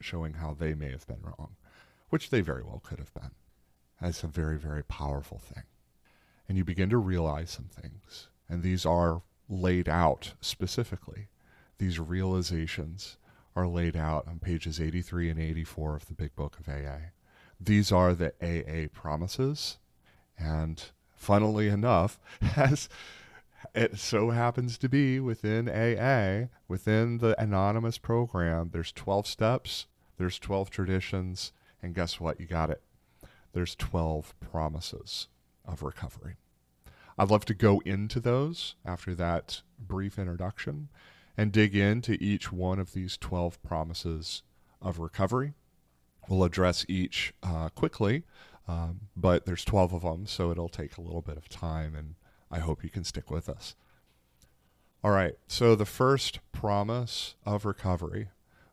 showing 0.00 0.34
how 0.34 0.54
they 0.54 0.74
may 0.74 0.90
have 0.90 1.06
been 1.06 1.22
wrong, 1.22 1.56
which 2.08 2.30
they 2.30 2.40
very 2.40 2.62
well 2.62 2.82
could 2.84 2.98
have 2.98 3.12
been. 3.14 3.30
That's 4.00 4.24
a 4.24 4.28
very, 4.28 4.58
very 4.58 4.82
powerful 4.82 5.38
thing. 5.38 5.64
And 6.48 6.56
you 6.56 6.64
begin 6.64 6.88
to 6.90 6.98
realize 6.98 7.50
some 7.50 7.68
things, 7.68 8.28
and 8.48 8.62
these 8.62 8.86
are 8.86 9.22
laid 9.48 9.88
out 9.88 10.32
specifically. 10.40 11.28
These 11.78 11.98
realizations 11.98 13.18
are 13.54 13.66
laid 13.66 13.96
out 13.96 14.26
on 14.26 14.38
pages 14.38 14.80
83 14.80 15.30
and 15.30 15.40
84 15.40 15.96
of 15.96 16.06
the 16.06 16.14
Big 16.14 16.34
Book 16.34 16.58
of 16.58 16.68
AA. 16.68 17.10
These 17.60 17.92
are 17.92 18.14
the 18.14 18.32
AA 18.40 18.88
promises, 18.92 19.78
and 20.38 20.82
funnily 21.14 21.68
enough, 21.68 22.18
as 22.56 22.88
it 23.74 23.98
so 23.98 24.30
happens 24.30 24.78
to 24.78 24.88
be 24.88 25.20
within 25.20 25.68
AA, 25.68 26.48
within 26.68 27.18
the 27.18 27.40
anonymous 27.40 27.98
program, 27.98 28.70
there's 28.72 28.92
12 28.92 29.26
steps, 29.26 29.86
there's 30.18 30.38
12 30.38 30.70
traditions, 30.70 31.52
and 31.82 31.94
guess 31.94 32.20
what? 32.20 32.40
You 32.40 32.46
got 32.46 32.70
it. 32.70 32.82
There's 33.52 33.74
12 33.74 34.34
promises 34.40 35.28
of 35.64 35.82
recovery. 35.82 36.36
I'd 37.18 37.30
love 37.30 37.44
to 37.46 37.54
go 37.54 37.80
into 37.84 38.20
those 38.20 38.76
after 38.84 39.14
that 39.14 39.62
brief 39.78 40.18
introduction 40.18 40.88
and 41.36 41.52
dig 41.52 41.74
into 41.74 42.12
each 42.22 42.52
one 42.52 42.78
of 42.78 42.92
these 42.92 43.16
12 43.16 43.62
promises 43.62 44.42
of 44.80 44.98
recovery. 44.98 45.54
We'll 46.28 46.44
address 46.44 46.84
each 46.88 47.34
uh, 47.42 47.70
quickly, 47.70 48.24
um, 48.68 49.00
but 49.16 49.46
there's 49.46 49.64
12 49.64 49.94
of 49.94 50.02
them, 50.02 50.26
so 50.26 50.50
it'll 50.50 50.68
take 50.68 50.96
a 50.96 51.00
little 51.00 51.22
bit 51.22 51.36
of 51.36 51.48
time 51.48 51.94
and 51.94 52.14
I 52.50 52.58
hope 52.58 52.82
you 52.82 52.90
can 52.90 53.04
stick 53.04 53.30
with 53.30 53.48
us. 53.48 53.74
All 55.02 55.10
right, 55.10 55.34
so 55.46 55.74
the 55.74 55.86
first 55.86 56.40
promise 56.52 57.34
of 57.46 57.64
recovery 57.64 58.28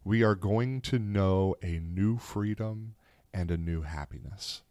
we 0.08 0.24
are 0.24 0.36
going 0.36 0.80
to 0.80 0.98
know 0.98 1.54
a 1.62 1.80
new 1.80 2.18
freedom 2.18 2.96
and 3.34 3.52
a 3.52 3.58
new 3.58 3.82
happiness. 3.82 4.62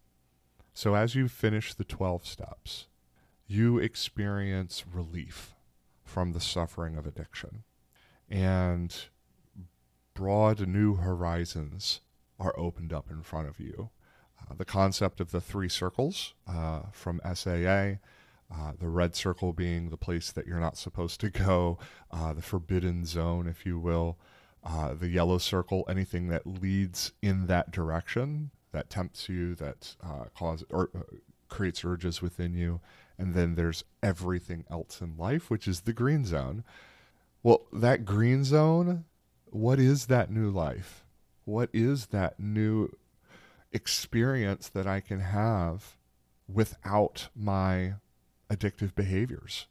So, 0.73 0.95
as 0.95 1.15
you 1.15 1.29
finish 1.29 1.75
the 1.75 1.85
12 1.85 2.27
steps, 2.27 2.87
you 3.47 3.77
experience 3.77 4.85
relief 4.91 5.55
from 6.05 6.33
the 6.33 6.41
suffering 6.41 6.97
of 6.97 7.07
addiction, 7.07 7.65
and 8.31 8.95
broad 10.15 10.67
new 10.67 10.95
horizons 10.95 12.01
are 12.41 12.59
opened 12.59 12.95
up 12.95 13.11
in 13.11 13.23
front 13.23 13.47
of 13.47 13.61
you. 13.61 13.91
Uh, 14.41 14.55
the 14.55 14.65
concept 14.65 15.21
of 15.21 15.33
the 15.33 15.41
three 15.41 15.69
circles 15.69 16.33
uh, 16.49 16.85
from 16.93 17.21
SAA 17.35 17.97
uh, 18.53 18.73
the 18.79 18.89
red 18.89 19.15
circle 19.15 19.53
being 19.53 19.91
the 19.91 19.97
place 19.97 20.31
that 20.33 20.47
you're 20.47 20.61
not 20.61 20.77
supposed 20.77 21.21
to 21.21 21.31
go, 21.31 21.79
uh, 22.11 22.33
the 22.33 22.43
forbidden 22.43 23.05
zone, 23.05 23.47
if 23.47 23.67
you 23.67 23.79
will. 23.79 24.19
Uh, 24.65 24.95
the 24.95 25.09
yellow 25.09 25.39
circle, 25.39 25.85
anything 25.89 26.27
that 26.29 26.45
leads 26.45 27.13
in 27.23 27.47
that 27.47 27.71
direction, 27.71 28.51
that 28.73 28.91
tempts 28.91 29.29
you, 29.29 29.55
that 29.55 29.95
uh, 30.03 30.25
cause 30.37 30.65
or 30.71 30.91
uh, 30.95 31.01
creates 31.49 31.85
urges 31.85 32.21
within 32.21 32.53
you. 32.53 32.81
And 33.19 33.33
then 33.33 33.55
there's 33.55 33.85
everything 34.03 34.65
else 34.71 35.01
in 35.01 35.17
life, 35.17 35.51
which 35.51 35.69
is 35.69 35.83
the 35.83 35.93
green 35.93 36.25
zone. 36.25 36.65
Well, 37.43 37.63
that 37.73 38.05
green 38.05 38.43
zone, 38.45 39.05
what 39.47 39.79
is 39.79 40.07
that 40.07 40.31
new 40.31 40.51
life? 40.51 41.05
What 41.45 41.71
is 41.73 42.07
that 42.07 42.41
new 42.41 42.91
experience 43.73 44.69
that 44.69 44.87
I 44.87 45.01
can 45.01 45.21
have 45.21 45.97
without 46.49 47.29
my 47.37 47.95
addictive 48.51 48.95
behaviors. 48.95 49.67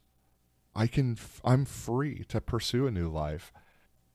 I 0.74 0.86
can 0.86 1.16
I'm 1.44 1.64
free 1.64 2.24
to 2.28 2.40
pursue 2.40 2.86
a 2.86 2.90
new 2.90 3.08
life. 3.08 3.52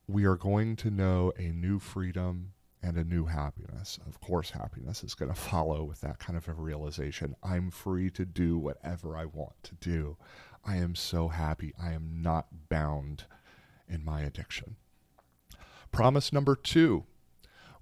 We 0.08 0.26
are 0.26 0.36
going 0.36 0.76
to 0.78 0.92
know 0.92 1.32
a 1.38 1.52
new 1.52 1.80
freedom 1.80 2.54
and 2.84 2.98
a 2.98 3.04
new 3.04 3.26
happiness. 3.26 4.00
Of 4.08 4.20
course, 4.20 4.52
happiness 4.52 5.04
is 5.04 5.16
going 5.16 5.32
to 5.34 5.40
follow 5.40 5.84
with 5.84 6.02
that 6.02 6.20
kind 6.20 6.38
of 6.38 6.48
a 6.48 6.54
realization. 6.54 7.36
I'm 7.44 7.72
free 7.72 8.10
to 8.12 8.26
do 8.26 8.58
whatever 8.58 9.18
I 9.18 9.26
want 9.26 9.64
to 9.64 9.76
do. 9.76 10.18
I 10.64 10.78
am 10.78 10.96
so 10.96 11.30
happy. 11.30 11.74
I 11.82 11.94
am 11.94 12.22
not 12.22 12.70
bound 12.70 13.26
in 13.88 14.06
my 14.06 14.22
addiction. 14.22 14.76
Promise 15.92 16.32
number 16.32 16.56
two 16.56 17.06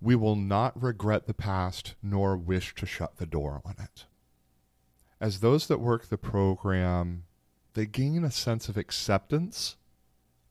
we 0.01 0.15
will 0.15 0.35
not 0.35 0.81
regret 0.81 1.27
the 1.27 1.33
past 1.33 1.95
nor 2.01 2.37
wish 2.37 2.73
to 2.75 2.85
shut 2.85 3.17
the 3.17 3.25
door 3.25 3.61
on 3.65 3.75
it 3.79 4.05
as 5.21 5.39
those 5.39 5.67
that 5.67 5.79
work 5.79 6.07
the 6.07 6.17
program, 6.17 7.23
they 7.73 7.85
gain 7.85 8.23
a 8.23 8.31
sense 8.31 8.69
of 8.69 8.77
acceptance 8.77 9.75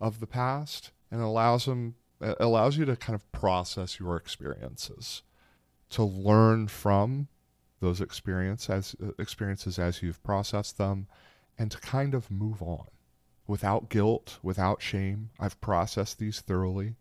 of 0.01 0.21
the 0.21 0.27
past 0.27 0.93
and 1.11 1.21
allows 1.21 1.65
them 1.65 1.95
allows 2.21 2.77
you 2.77 2.85
to 2.85 2.97
kind 2.97 3.15
of 3.15 3.31
process 3.31 4.01
your 4.01 4.17
experiences, 4.17 5.23
to 5.91 6.03
learn 6.03 6.67
from 6.67 7.29
those 7.81 8.01
experience 8.01 8.69
as, 8.69 8.97
experiences 9.19 9.79
as 9.79 10.03
you've 10.03 10.23
processed 10.25 10.79
them, 10.79 11.07
and 11.57 11.71
to 11.71 11.79
kind 11.79 12.15
of 12.15 12.29
move 12.31 12.61
on 12.61 12.87
without 13.47 13.89
guilt, 13.89 14.39
without 14.43 14.83
shame. 14.83 15.31
I've 15.39 15.61
processed 15.61 16.19
these 16.19 16.41
thoroughly. 16.41 16.97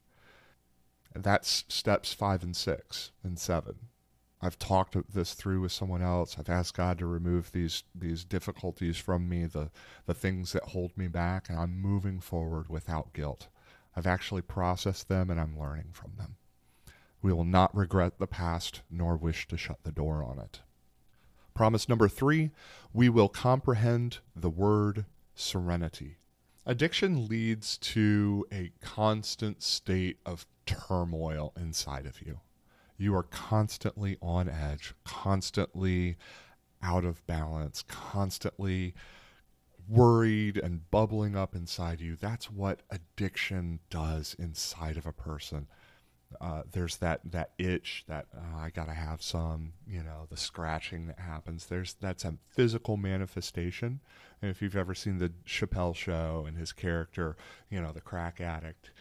And 1.13 1.23
that's 1.23 1.65
steps 1.67 2.13
five 2.13 2.43
and 2.43 2.55
six 2.55 3.11
and 3.23 3.39
seven. 3.39 3.75
I've 4.41 4.59
talked 4.59 4.95
this 5.11 5.33
through 5.33 5.61
with 5.61 5.71
someone 5.71 6.01
else. 6.01 6.37
I've 6.37 6.49
asked 6.49 6.75
God 6.77 6.99
to 6.99 7.07
remove 7.07 7.51
these 7.51 7.83
these 7.95 8.23
difficulties 8.23 8.97
from 8.97 9.27
me, 9.27 9.45
the 9.45 9.71
the 10.05 10.13
things 10.13 10.53
that 10.53 10.63
hold 10.63 10.95
me 10.95 11.07
back, 11.07 11.49
and 11.49 11.59
I'm 11.59 11.81
moving 11.81 12.19
forward 12.19 12.69
without 12.69 13.13
guilt. 13.13 13.47
I've 13.95 14.05
actually 14.05 14.43
processed 14.43 15.07
them 15.09 15.31
and 15.31 15.39
I'm 15.39 15.59
learning 15.59 15.89
from 15.93 16.13
them. 16.17 16.35
We 17.21 17.33
will 17.33 17.45
not 17.45 17.75
regret 17.75 18.19
the 18.19 18.27
past 18.27 18.81
nor 18.91 19.17
wish 19.17 19.47
to 19.47 19.57
shut 19.57 19.79
the 19.83 19.91
door 19.91 20.23
on 20.23 20.37
it. 20.37 20.61
Promise 21.55 21.89
number 21.89 22.07
3, 22.07 22.51
we 22.93 23.09
will 23.09 23.29
comprehend 23.29 24.19
the 24.35 24.51
word 24.51 25.05
serenity. 25.33 26.17
Addiction 26.63 27.27
leads 27.27 27.79
to 27.79 28.45
a 28.53 28.71
constant 28.81 29.63
state 29.63 30.19
of 30.27 30.45
turmoil 30.67 31.53
inside 31.57 32.05
of 32.05 32.21
you 32.21 32.41
you 32.97 33.15
are 33.15 33.23
constantly 33.23 34.17
on 34.21 34.49
edge, 34.49 34.93
constantly 35.03 36.17
out 36.81 37.05
of 37.05 37.25
balance, 37.27 37.83
constantly 37.87 38.93
worried 39.87 40.57
and 40.57 40.89
bubbling 40.91 41.35
up 41.35 41.55
inside 41.55 42.01
you. 42.01 42.15
That's 42.15 42.51
what 42.51 42.81
addiction 42.89 43.79
does 43.89 44.35
inside 44.37 44.97
of 44.97 45.05
a 45.05 45.13
person. 45.13 45.67
Uh, 46.41 46.63
there's 46.69 46.97
that 46.97 47.21
that 47.23 47.51
itch 47.57 48.03
that 48.07 48.25
uh, 48.35 48.57
I 48.57 48.69
gotta 48.69 48.93
have 48.93 49.21
some, 49.21 49.71
you 49.87 50.03
know, 50.03 50.27
the 50.29 50.35
scratching 50.35 51.07
that 51.07 51.19
happens. 51.19 51.67
There's 51.67 51.93
that's 51.93 52.25
a 52.25 52.35
physical 52.49 52.97
manifestation. 52.97 54.01
And 54.41 54.51
if 54.51 54.61
you've 54.61 54.75
ever 54.75 54.93
seen 54.93 55.19
the 55.19 55.31
Chappelle 55.45 55.95
show 55.95 56.43
and 56.45 56.57
his 56.57 56.73
character, 56.73 57.37
you 57.69 57.81
know, 57.81 57.93
the 57.93 58.01
crack 58.01 58.41
addict, 58.41 58.91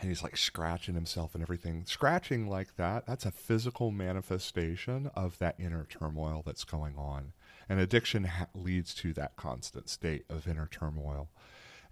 and 0.00 0.08
he's 0.08 0.22
like 0.22 0.36
scratching 0.36 0.94
himself 0.94 1.34
and 1.34 1.42
everything. 1.42 1.84
Scratching 1.86 2.48
like 2.48 2.76
that, 2.76 3.06
that's 3.06 3.26
a 3.26 3.30
physical 3.30 3.90
manifestation 3.90 5.10
of 5.14 5.38
that 5.38 5.56
inner 5.58 5.86
turmoil 5.88 6.42
that's 6.44 6.64
going 6.64 6.96
on. 6.96 7.32
And 7.68 7.78
addiction 7.78 8.24
ha- 8.24 8.46
leads 8.54 8.94
to 8.94 9.12
that 9.12 9.36
constant 9.36 9.88
state 9.90 10.24
of 10.30 10.48
inner 10.48 10.68
turmoil. 10.70 11.28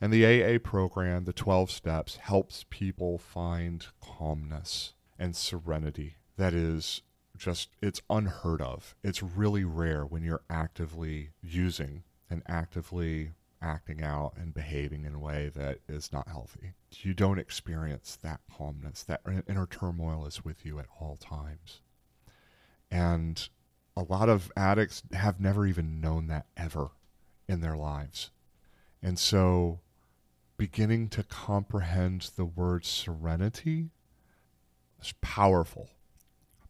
And 0.01 0.13
the 0.13 0.25
AA 0.25 0.59
program, 0.59 1.25
the 1.25 1.33
12 1.33 1.71
steps, 1.71 2.17
helps 2.17 2.65
people 2.71 3.19
find 3.19 3.87
calmness 4.01 4.95
and 5.19 5.37
serenity 5.37 6.17
that 6.37 6.55
is 6.55 7.03
just, 7.37 7.71
it's 7.83 8.01
unheard 8.09 8.63
of. 8.63 8.95
It's 9.03 9.23
really 9.23 9.65
rare 9.65 10.05
when 10.05 10.23
you're 10.23 10.43
actively 10.49 11.31
using 11.43 12.05
and 12.31 12.43
actively 12.47 13.33
acting 13.61 14.03
out 14.03 14.33
and 14.37 14.55
behaving 14.55 15.05
in 15.05 15.15
a 15.15 15.19
way 15.19 15.51
that 15.55 15.81
is 15.89 16.13
not 16.13 16.29
healthy. 16.29 16.73
You 16.91 17.15
don't 17.15 17.39
experience 17.39 18.17
that 18.23 18.41
calmness. 18.51 19.03
That 19.03 19.23
inner 19.49 19.67
turmoil 19.67 20.27
is 20.27 20.45
with 20.45 20.65
you 20.65 20.79
at 20.79 20.87
all 21.01 21.17
times. 21.17 21.81
And 22.91 23.49
a 23.97 24.03
lot 24.03 24.29
of 24.29 24.53
addicts 24.57 25.03
have 25.13 25.41
never 25.41 25.67
even 25.67 26.01
known 26.01 26.29
that 26.29 26.47
ever 26.57 26.91
in 27.49 27.61
their 27.61 27.77
lives. 27.77 28.31
And 29.03 29.19
so 29.19 29.81
beginning 30.57 31.09
to 31.09 31.23
comprehend 31.23 32.31
the 32.37 32.45
word 32.45 32.85
serenity 32.85 33.91
is 35.01 35.15
powerful. 35.21 35.89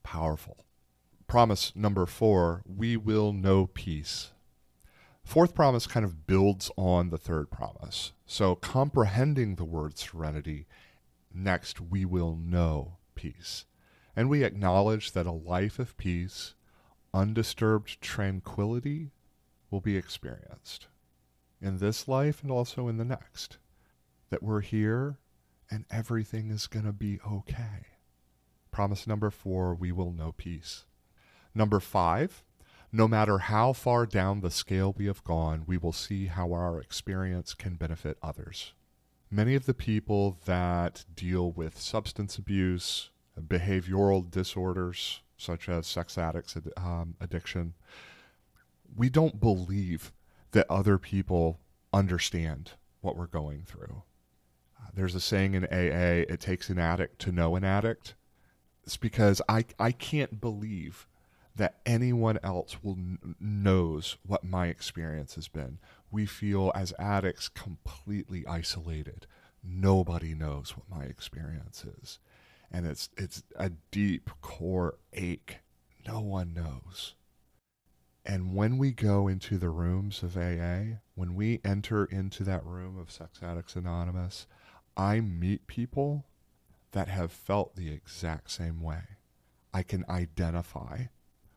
Powerful. 0.02 0.64
Promise 1.26 1.72
number 1.76 2.06
four 2.06 2.62
we 2.66 2.96
will 2.96 3.32
know 3.32 3.66
peace. 3.66 4.32
Fourth 5.28 5.54
promise 5.54 5.86
kind 5.86 6.06
of 6.06 6.26
builds 6.26 6.70
on 6.78 7.10
the 7.10 7.18
third 7.18 7.50
promise. 7.50 8.12
So, 8.24 8.54
comprehending 8.54 9.56
the 9.56 9.64
word 9.66 9.98
serenity, 9.98 10.66
next 11.34 11.82
we 11.82 12.06
will 12.06 12.34
know 12.34 12.96
peace. 13.14 13.66
And 14.16 14.30
we 14.30 14.42
acknowledge 14.42 15.12
that 15.12 15.26
a 15.26 15.30
life 15.30 15.78
of 15.78 15.98
peace, 15.98 16.54
undisturbed 17.12 18.00
tranquility, 18.00 19.10
will 19.70 19.82
be 19.82 19.98
experienced 19.98 20.86
in 21.60 21.76
this 21.76 22.08
life 22.08 22.42
and 22.42 22.50
also 22.50 22.88
in 22.88 22.96
the 22.96 23.04
next. 23.04 23.58
That 24.30 24.42
we're 24.42 24.62
here 24.62 25.18
and 25.70 25.84
everything 25.90 26.50
is 26.50 26.66
going 26.66 26.86
to 26.86 26.92
be 26.92 27.20
okay. 27.30 27.84
Promise 28.70 29.06
number 29.06 29.28
four 29.28 29.74
we 29.74 29.92
will 29.92 30.10
know 30.10 30.32
peace. 30.32 30.86
Number 31.54 31.80
five, 31.80 32.44
no 32.92 33.06
matter 33.06 33.38
how 33.38 33.72
far 33.72 34.06
down 34.06 34.40
the 34.40 34.50
scale 34.50 34.94
we 34.96 35.06
have 35.06 35.24
gone, 35.24 35.64
we 35.66 35.76
will 35.76 35.92
see 35.92 36.26
how 36.26 36.52
our 36.52 36.80
experience 36.80 37.54
can 37.54 37.74
benefit 37.74 38.16
others. 38.22 38.72
Many 39.30 39.54
of 39.54 39.66
the 39.66 39.74
people 39.74 40.38
that 40.46 41.04
deal 41.14 41.50
with 41.50 41.78
substance 41.78 42.38
abuse, 42.38 43.10
behavioral 43.38 44.28
disorders, 44.30 45.20
such 45.36 45.68
as 45.68 45.86
sex 45.86 46.16
addicts 46.16 46.56
um, 46.76 47.14
addiction, 47.20 47.74
we 48.96 49.10
don't 49.10 49.38
believe 49.38 50.12
that 50.52 50.66
other 50.70 50.96
people 50.96 51.60
understand 51.92 52.72
what 53.02 53.16
we're 53.16 53.26
going 53.26 53.64
through. 53.66 54.02
Uh, 54.80 54.88
there's 54.94 55.14
a 55.14 55.20
saying 55.20 55.54
in 55.54 55.64
AA, 55.64 56.24
it 56.32 56.40
takes 56.40 56.70
an 56.70 56.78
addict 56.78 57.18
to 57.20 57.32
know 57.32 57.54
an 57.54 57.64
addict. 57.64 58.14
It's 58.84 58.96
because 58.96 59.42
I, 59.46 59.66
I 59.78 59.92
can't 59.92 60.40
believe 60.40 61.06
that 61.58 61.74
anyone 61.84 62.38
else 62.42 62.78
will 62.82 62.96
knows 63.38 64.16
what 64.24 64.44
my 64.44 64.68
experience 64.68 65.34
has 65.34 65.48
been. 65.48 65.78
We 66.10 66.24
feel 66.24 66.72
as 66.74 66.94
addicts 66.98 67.48
completely 67.48 68.46
isolated. 68.46 69.26
Nobody 69.62 70.34
knows 70.34 70.74
what 70.76 70.88
my 70.88 71.04
experience 71.04 71.84
is. 71.84 72.20
And 72.70 72.86
it's 72.86 73.10
it's 73.16 73.42
a 73.56 73.72
deep 73.90 74.30
core 74.40 74.98
ache. 75.12 75.58
No 76.06 76.20
one 76.20 76.54
knows. 76.54 77.14
And 78.24 78.54
when 78.54 78.78
we 78.78 78.92
go 78.92 79.26
into 79.26 79.58
the 79.58 79.70
rooms 79.70 80.22
of 80.22 80.36
AA, 80.36 81.00
when 81.14 81.34
we 81.34 81.60
enter 81.64 82.04
into 82.04 82.44
that 82.44 82.64
room 82.64 82.98
of 82.98 83.10
Sex 83.10 83.40
Addicts 83.42 83.74
Anonymous, 83.74 84.46
I 84.96 85.20
meet 85.20 85.66
people 85.66 86.26
that 86.92 87.08
have 87.08 87.32
felt 87.32 87.74
the 87.74 87.90
exact 87.90 88.50
same 88.50 88.80
way. 88.80 89.02
I 89.72 89.82
can 89.82 90.04
identify 90.08 91.06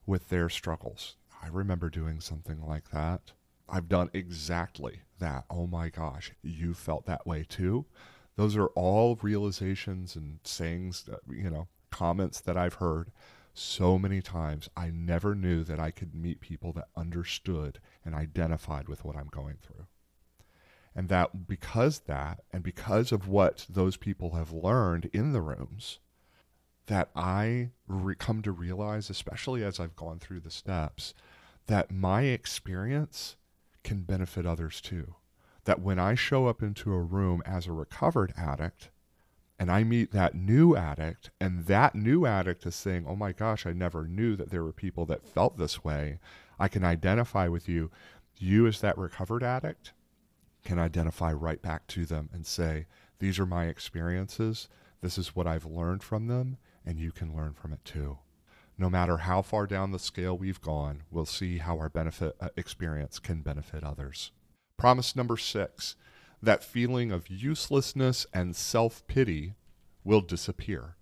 with 0.05 0.29
their 0.29 0.49
struggles. 0.49 1.15
I 1.43 1.47
remember 1.47 1.89
doing 1.89 2.19
something 2.19 2.61
like 2.65 2.91
that. 2.91 3.31
I've 3.67 3.87
done 3.87 4.09
exactly 4.13 5.01
that. 5.19 5.45
Oh 5.49 5.65
my 5.67 5.89
gosh, 5.89 6.33
you 6.43 6.73
felt 6.73 7.05
that 7.05 7.25
way 7.25 7.45
too. 7.47 7.85
Those 8.35 8.55
are 8.55 8.67
all 8.67 9.17
realizations 9.21 10.15
and 10.15 10.39
sayings, 10.43 11.03
that, 11.03 11.19
you 11.29 11.49
know, 11.49 11.67
comments 11.89 12.39
that 12.41 12.57
I've 12.57 12.75
heard 12.75 13.11
so 13.53 13.99
many 13.99 14.21
times. 14.21 14.69
I 14.75 14.89
never 14.89 15.35
knew 15.35 15.63
that 15.63 15.79
I 15.79 15.91
could 15.91 16.15
meet 16.15 16.41
people 16.41 16.71
that 16.73 16.87
understood 16.95 17.79
and 18.05 18.15
identified 18.15 18.87
with 18.87 19.03
what 19.03 19.15
I'm 19.15 19.29
going 19.29 19.57
through. 19.61 19.87
And 20.95 21.09
that 21.09 21.47
because 21.47 21.99
that, 22.07 22.41
and 22.51 22.63
because 22.63 23.11
of 23.11 23.27
what 23.27 23.65
those 23.69 23.97
people 23.97 24.31
have 24.31 24.51
learned 24.51 25.09
in 25.13 25.31
the 25.31 25.41
rooms, 25.41 25.99
that 26.87 27.09
I 27.15 27.69
re- 27.87 28.15
come 28.15 28.41
to 28.41 28.51
realize, 28.51 29.09
especially 29.09 29.63
as 29.63 29.79
I've 29.79 29.95
gone 29.95 30.19
through 30.19 30.41
the 30.41 30.51
steps, 30.51 31.13
that 31.67 31.91
my 31.91 32.23
experience 32.23 33.35
can 33.83 34.03
benefit 34.03 34.45
others 34.45 34.81
too. 34.81 35.15
That 35.65 35.81
when 35.81 35.99
I 35.99 36.15
show 36.15 36.47
up 36.47 36.61
into 36.61 36.93
a 36.93 37.01
room 37.01 37.43
as 37.45 37.67
a 37.67 37.71
recovered 37.71 38.33
addict 38.35 38.89
and 39.59 39.71
I 39.71 39.83
meet 39.83 40.11
that 40.11 40.33
new 40.33 40.75
addict, 40.75 41.29
and 41.39 41.67
that 41.67 41.93
new 41.93 42.25
addict 42.25 42.65
is 42.65 42.73
saying, 42.73 43.05
Oh 43.07 43.15
my 43.15 43.31
gosh, 43.31 43.67
I 43.67 43.73
never 43.73 44.07
knew 44.07 44.35
that 44.35 44.49
there 44.49 44.63
were 44.63 44.73
people 44.73 45.05
that 45.05 45.23
felt 45.23 45.57
this 45.57 45.83
way, 45.83 46.17
I 46.57 46.67
can 46.67 46.83
identify 46.83 47.47
with 47.47 47.69
you. 47.69 47.91
You, 48.37 48.65
as 48.65 48.81
that 48.81 48.97
recovered 48.97 49.43
addict, 49.43 49.93
can 50.65 50.79
identify 50.79 51.31
right 51.31 51.61
back 51.61 51.85
to 51.87 52.07
them 52.07 52.29
and 52.33 52.43
say, 52.43 52.87
These 53.19 53.37
are 53.37 53.45
my 53.45 53.65
experiences. 53.65 54.67
This 55.01 55.19
is 55.19 55.35
what 55.35 55.45
I've 55.45 55.65
learned 55.65 56.01
from 56.01 56.25
them 56.25 56.57
and 56.85 56.99
you 56.99 57.11
can 57.11 57.35
learn 57.35 57.53
from 57.53 57.73
it 57.73 57.83
too. 57.85 58.19
No 58.77 58.89
matter 58.89 59.17
how 59.17 59.41
far 59.41 59.67
down 59.67 59.91
the 59.91 59.99
scale 59.99 60.37
we've 60.37 60.61
gone, 60.61 61.03
we'll 61.11 61.25
see 61.25 61.59
how 61.59 61.77
our 61.77 61.89
benefit 61.89 62.35
uh, 62.39 62.49
experience 62.57 63.19
can 63.19 63.41
benefit 63.41 63.83
others. 63.83 64.31
Promise 64.77 65.15
number 65.15 65.37
six 65.37 65.95
that 66.41 66.63
feeling 66.63 67.11
of 67.11 67.29
uselessness 67.29 68.25
and 68.33 68.55
self 68.55 69.05
pity 69.05 69.53
will 70.03 70.21
disappear. 70.21 70.95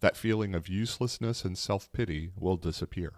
That 0.00 0.16
feeling 0.16 0.54
of 0.54 0.68
uselessness 0.68 1.44
and 1.44 1.58
self 1.58 1.92
pity 1.92 2.30
will 2.38 2.56
disappear. 2.56 3.14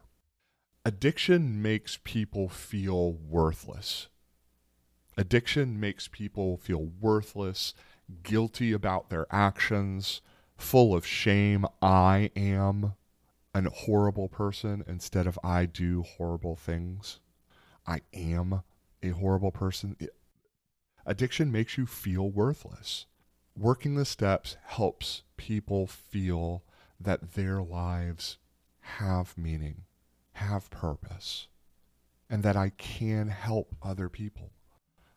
Addiction 0.84 1.62
makes 1.62 2.00
people 2.02 2.48
feel 2.48 3.12
worthless. 3.12 4.08
Addiction 5.16 5.78
makes 5.78 6.08
people 6.08 6.56
feel 6.56 6.90
worthless, 7.00 7.74
guilty 8.24 8.72
about 8.72 9.10
their 9.10 9.26
actions, 9.30 10.22
full 10.62 10.94
of 10.94 11.04
shame. 11.04 11.66
I 11.82 12.30
am 12.36 12.94
a 13.54 13.68
horrible 13.68 14.28
person 14.28 14.82
instead 14.86 15.26
of 15.26 15.38
I 15.44 15.66
do 15.66 16.02
horrible 16.02 16.56
things. 16.56 17.20
I 17.86 18.00
am 18.14 18.62
a 19.02 19.10
horrible 19.10 19.50
person. 19.50 19.96
It, 19.98 20.14
addiction 21.04 21.52
makes 21.52 21.76
you 21.76 21.84
feel 21.84 22.30
worthless. 22.30 23.06
Working 23.58 23.96
the 23.96 24.06
steps 24.06 24.56
helps 24.64 25.24
people 25.36 25.86
feel 25.86 26.62
that 26.98 27.32
their 27.32 27.60
lives 27.60 28.38
have 28.80 29.36
meaning, 29.36 29.82
have 30.34 30.70
purpose, 30.70 31.48
and 32.30 32.42
that 32.44 32.56
I 32.56 32.70
can 32.70 33.28
help 33.28 33.74
other 33.82 34.08
people. 34.08 34.52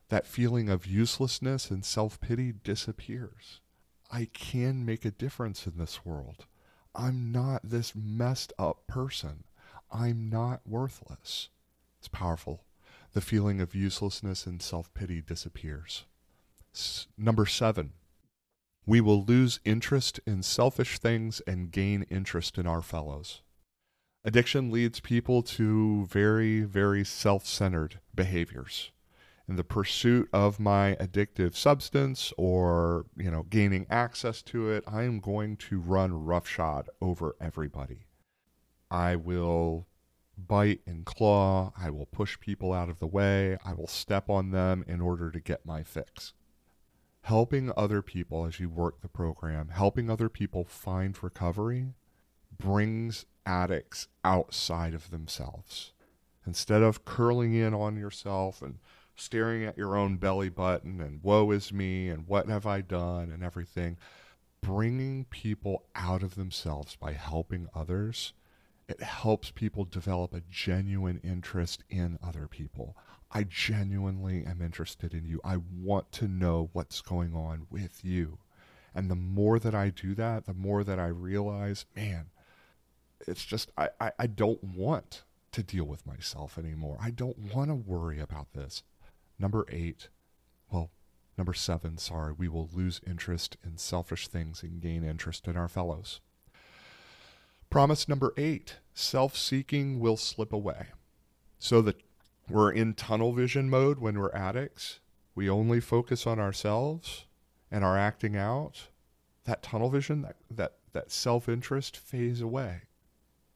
That 0.09 0.27
feeling 0.27 0.69
of 0.69 0.85
uselessness 0.85 1.71
and 1.71 1.85
self 1.85 2.19
pity 2.19 2.51
disappears. 2.51 3.61
I 4.11 4.25
can 4.33 4.85
make 4.85 5.05
a 5.05 5.11
difference 5.11 5.65
in 5.65 5.77
this 5.77 6.05
world. 6.05 6.45
I'm 6.93 7.31
not 7.31 7.61
this 7.63 7.93
messed 7.95 8.53
up 8.57 8.87
person. 8.87 9.43
I'm 9.91 10.29
not 10.29 10.61
worthless. 10.65 11.49
It's 11.99 12.07
powerful. 12.07 12.63
The 13.13 13.21
feeling 13.21 13.61
of 13.61 13.75
uselessness 13.75 14.45
and 14.45 14.61
self 14.61 14.93
pity 14.93 15.21
disappears. 15.21 16.05
S- 16.73 17.07
number 17.17 17.45
seven, 17.45 17.93
we 18.85 19.01
will 19.01 19.23
lose 19.23 19.59
interest 19.65 20.19
in 20.25 20.43
selfish 20.43 20.99
things 20.99 21.41
and 21.47 21.71
gain 21.71 22.03
interest 22.03 22.57
in 22.57 22.67
our 22.67 22.81
fellows. 22.81 23.41
Addiction 24.23 24.71
leads 24.71 24.99
people 24.99 25.41
to 25.43 26.05
very, 26.05 26.61
very 26.61 27.03
self 27.03 27.45
centered 27.45 27.99
behaviors 28.13 28.91
in 29.47 29.55
the 29.57 29.63
pursuit 29.63 30.27
of 30.33 30.59
my 30.59 30.95
addictive 30.99 31.55
substance 31.55 32.33
or, 32.37 33.05
you 33.15 33.29
know, 33.29 33.43
gaining 33.43 33.85
access 33.89 34.41
to 34.41 34.69
it, 34.69 34.83
I 34.87 35.03
am 35.03 35.19
going 35.19 35.57
to 35.57 35.79
run 35.79 36.25
roughshod 36.25 36.89
over 37.01 37.35
everybody. 37.39 38.07
I 38.89 39.15
will 39.15 39.87
bite 40.37 40.81
and 40.87 41.05
claw. 41.05 41.73
I 41.77 41.91
will 41.91 42.07
push 42.07 42.39
people 42.39 42.73
out 42.73 42.89
of 42.89 42.99
the 42.99 43.07
way. 43.07 43.57
I 43.63 43.73
will 43.73 43.87
step 43.87 44.29
on 44.29 44.51
them 44.51 44.83
in 44.87 44.99
order 44.99 45.31
to 45.31 45.39
get 45.39 45.65
my 45.65 45.83
fix. 45.83 46.33
helping 47.25 47.71
other 47.75 48.03
people 48.03 48.45
as 48.45 48.59
you 48.59 48.69
work 48.69 49.01
the 49.01 49.07
program, 49.07 49.69
helping 49.69 50.11
other 50.11 50.29
people 50.29 50.63
find 50.63 51.23
recovery 51.23 51.87
brings 52.55 53.25
addicts 53.47 54.07
outside 54.23 54.93
of 54.93 55.09
themselves. 55.09 55.91
Instead 56.45 56.83
of 56.83 57.03
curling 57.03 57.55
in 57.55 57.73
on 57.73 57.97
yourself 57.97 58.61
and 58.61 58.77
staring 59.15 59.63
at 59.63 59.77
your 59.77 59.95
own 59.95 60.17
belly 60.17 60.49
button 60.49 61.01
and 61.01 61.23
woe 61.23 61.51
is 61.51 61.71
me 61.71 62.09
and 62.09 62.27
what 62.27 62.47
have 62.47 62.65
I 62.65 62.81
done 62.81 63.31
and 63.31 63.43
everything, 63.43 63.97
bringing 64.61 65.25
people 65.25 65.85
out 65.95 66.23
of 66.23 66.35
themselves 66.35 66.95
by 66.95 67.13
helping 67.13 67.67
others, 67.73 68.33
it 68.87 69.01
helps 69.01 69.51
people 69.51 69.85
develop 69.85 70.33
a 70.33 70.41
genuine 70.49 71.19
interest 71.23 71.83
in 71.89 72.19
other 72.23 72.47
people. 72.47 72.95
I 73.31 73.43
genuinely 73.43 74.45
am 74.45 74.61
interested 74.61 75.13
in 75.13 75.25
you. 75.25 75.41
I 75.43 75.57
want 75.57 76.11
to 76.13 76.27
know 76.27 76.69
what's 76.73 77.01
going 77.01 77.35
on 77.35 77.67
with 77.69 78.03
you. 78.03 78.37
And 78.93 79.11
the 79.11 79.15
more 79.15 79.59
that 79.59 79.75
I 79.75 79.89
do 79.89 80.15
that, 80.15 80.45
the 80.45 80.53
more 80.53 80.83
that 80.83 80.99
I 80.99 81.07
realize, 81.07 81.85
man, 81.95 82.27
it's 83.27 83.43
just, 83.43 83.71
I, 83.77 83.89
I, 83.99 84.11
I 84.19 84.27
don't 84.27 84.63
want 84.63 85.23
to 85.51 85.63
deal 85.63 85.85
with 85.85 86.05
myself 86.05 86.57
anymore. 86.57 86.97
I 87.01 87.11
don't 87.11 87.53
want 87.53 87.69
to 87.69 87.75
worry 87.75 88.19
about 88.19 88.53
this. 88.53 88.83
Number 89.37 89.65
eight, 89.69 90.09
well, 90.71 90.91
number 91.37 91.53
seven, 91.53 91.97
sorry, 91.97 92.33
we 92.33 92.47
will 92.47 92.69
lose 92.73 93.01
interest 93.05 93.57
in 93.63 93.77
selfish 93.77 94.27
things 94.27 94.63
and 94.63 94.81
gain 94.81 95.03
interest 95.03 95.47
in 95.47 95.57
our 95.57 95.67
fellows. 95.67 96.21
Promise 97.69 98.07
number 98.07 98.33
eight 98.37 98.77
self 98.93 99.35
seeking 99.35 99.99
will 99.99 100.17
slip 100.17 100.53
away. 100.53 100.87
So 101.59 101.81
that 101.81 102.01
we're 102.49 102.71
in 102.71 102.93
tunnel 102.93 103.33
vision 103.33 103.69
mode 103.69 103.99
when 103.99 104.19
we're 104.19 104.33
addicts, 104.33 104.99
we 105.33 105.49
only 105.49 105.79
focus 105.81 106.25
on 106.25 106.39
ourselves 106.39 107.25
and 107.71 107.83
are 107.83 107.97
acting 107.97 108.37
out. 108.37 108.87
That 109.43 109.61
tunnel 109.61 109.89
vision, 109.89 110.21
that, 110.21 110.37
that, 110.49 110.73
that 110.93 111.11
self 111.11 111.49
interest 111.49 111.97
fades 111.97 112.39
away. 112.39 112.83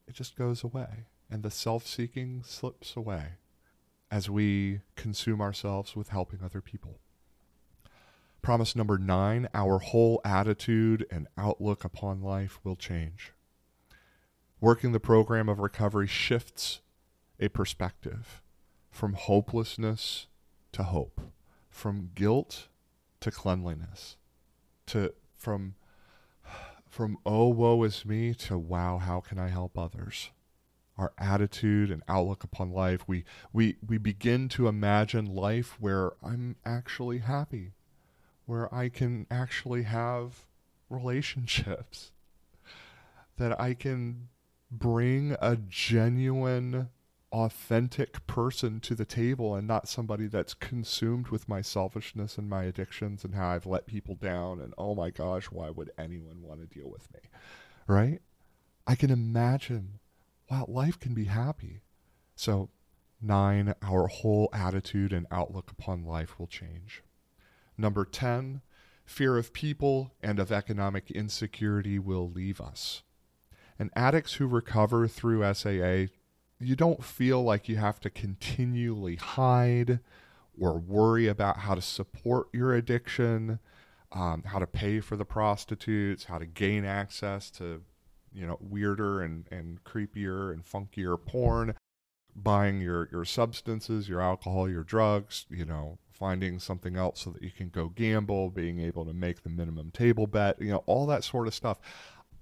It 0.06 0.14
just 0.14 0.36
goes 0.36 0.62
away. 0.62 1.06
And 1.30 1.42
the 1.42 1.50
self 1.50 1.86
seeking 1.86 2.42
slips 2.44 2.96
away 2.96 3.36
as 4.10 4.28
we 4.28 4.80
consume 4.96 5.40
ourselves 5.40 5.94
with 5.94 6.08
helping 6.08 6.40
other 6.42 6.60
people. 6.60 6.98
Promise 8.42 8.74
number 8.74 8.98
nine 8.98 9.48
our 9.54 9.78
whole 9.78 10.20
attitude 10.24 11.06
and 11.10 11.28
outlook 11.36 11.84
upon 11.84 12.22
life 12.22 12.58
will 12.64 12.76
change. 12.76 13.32
Working 14.60 14.92
the 14.92 15.00
program 15.00 15.48
of 15.48 15.58
recovery 15.58 16.06
shifts 16.06 16.80
a 17.38 17.48
perspective 17.48 18.42
from 18.90 19.14
hopelessness 19.14 20.26
to 20.72 20.82
hope, 20.82 21.20
from 21.70 22.10
guilt 22.14 22.68
to 23.20 23.30
cleanliness, 23.30 24.16
to 24.86 25.14
from 25.36 25.74
from 26.88 27.16
oh 27.24 27.48
woe 27.48 27.82
is 27.84 28.04
me 28.04 28.34
to 28.34 28.58
wow 28.58 28.98
how 28.98 29.20
can 29.20 29.38
I 29.38 29.48
help 29.48 29.78
others 29.78 30.30
our 31.00 31.12
attitude 31.18 31.90
and 31.90 32.02
outlook 32.08 32.44
upon 32.44 32.70
life. 32.72 33.08
We, 33.08 33.24
we, 33.54 33.76
we 33.84 33.96
begin 33.96 34.50
to 34.50 34.68
imagine 34.68 35.34
life 35.34 35.78
where 35.80 36.12
I'm 36.22 36.56
actually 36.64 37.18
happy, 37.18 37.72
where 38.44 38.72
I 38.72 38.90
can 38.90 39.26
actually 39.30 39.84
have 39.84 40.44
relationships, 40.90 42.12
that 43.38 43.58
I 43.58 43.72
can 43.72 44.28
bring 44.70 45.36
a 45.40 45.56
genuine, 45.56 46.90
authentic 47.32 48.26
person 48.26 48.78
to 48.80 48.94
the 48.94 49.06
table 49.06 49.54
and 49.54 49.66
not 49.66 49.88
somebody 49.88 50.26
that's 50.26 50.52
consumed 50.52 51.28
with 51.28 51.48
my 51.48 51.62
selfishness 51.62 52.36
and 52.36 52.50
my 52.50 52.64
addictions 52.64 53.24
and 53.24 53.34
how 53.34 53.48
I've 53.48 53.66
let 53.66 53.86
people 53.86 54.16
down. 54.16 54.60
And 54.60 54.74
oh 54.76 54.94
my 54.94 55.08
gosh, 55.08 55.46
why 55.46 55.70
would 55.70 55.92
anyone 55.96 56.42
want 56.42 56.60
to 56.60 56.66
deal 56.66 56.90
with 56.90 57.10
me? 57.14 57.20
Right? 57.86 58.20
I 58.86 58.96
can 58.96 59.10
imagine 59.10 59.99
wow, 60.50 60.66
life 60.68 60.98
can 60.98 61.14
be 61.14 61.24
happy. 61.24 61.82
So, 62.34 62.70
nine, 63.20 63.74
our 63.82 64.08
whole 64.08 64.48
attitude 64.52 65.12
and 65.12 65.26
outlook 65.30 65.70
upon 65.70 66.04
life 66.04 66.38
will 66.38 66.46
change. 66.46 67.02
Number 67.78 68.04
10, 68.04 68.62
fear 69.04 69.38
of 69.38 69.52
people 69.52 70.12
and 70.22 70.38
of 70.38 70.50
economic 70.50 71.10
insecurity 71.10 71.98
will 71.98 72.30
leave 72.30 72.60
us. 72.60 73.02
And 73.78 73.90
addicts 73.94 74.34
who 74.34 74.46
recover 74.46 75.08
through 75.08 75.54
SAA, 75.54 76.12
you 76.58 76.76
don't 76.76 77.02
feel 77.02 77.42
like 77.42 77.68
you 77.68 77.76
have 77.76 78.00
to 78.00 78.10
continually 78.10 79.16
hide 79.16 80.00
or 80.58 80.78
worry 80.78 81.26
about 81.26 81.58
how 81.58 81.74
to 81.74 81.80
support 81.80 82.48
your 82.52 82.74
addiction, 82.74 83.58
um, 84.12 84.42
how 84.44 84.58
to 84.58 84.66
pay 84.66 85.00
for 85.00 85.16
the 85.16 85.24
prostitutes, 85.24 86.24
how 86.24 86.38
to 86.38 86.44
gain 86.44 86.84
access 86.84 87.50
to 87.52 87.82
you 88.32 88.46
know 88.46 88.58
weirder 88.60 89.20
and 89.22 89.46
and 89.50 89.82
creepier 89.84 90.52
and 90.52 90.64
funkier 90.64 91.16
porn 91.24 91.74
buying 92.36 92.80
your 92.80 93.08
your 93.10 93.24
substances 93.24 94.08
your 94.08 94.20
alcohol 94.20 94.68
your 94.68 94.84
drugs 94.84 95.46
you 95.50 95.64
know 95.64 95.98
finding 96.12 96.58
something 96.58 96.96
else 96.96 97.22
so 97.22 97.30
that 97.30 97.42
you 97.42 97.50
can 97.50 97.70
go 97.70 97.88
gamble 97.88 98.50
being 98.50 98.78
able 98.78 99.06
to 99.06 99.14
make 99.14 99.42
the 99.42 99.48
minimum 99.48 99.90
table 99.90 100.26
bet 100.26 100.60
you 100.60 100.70
know 100.70 100.84
all 100.86 101.06
that 101.06 101.24
sort 101.24 101.46
of 101.46 101.54
stuff. 101.54 101.80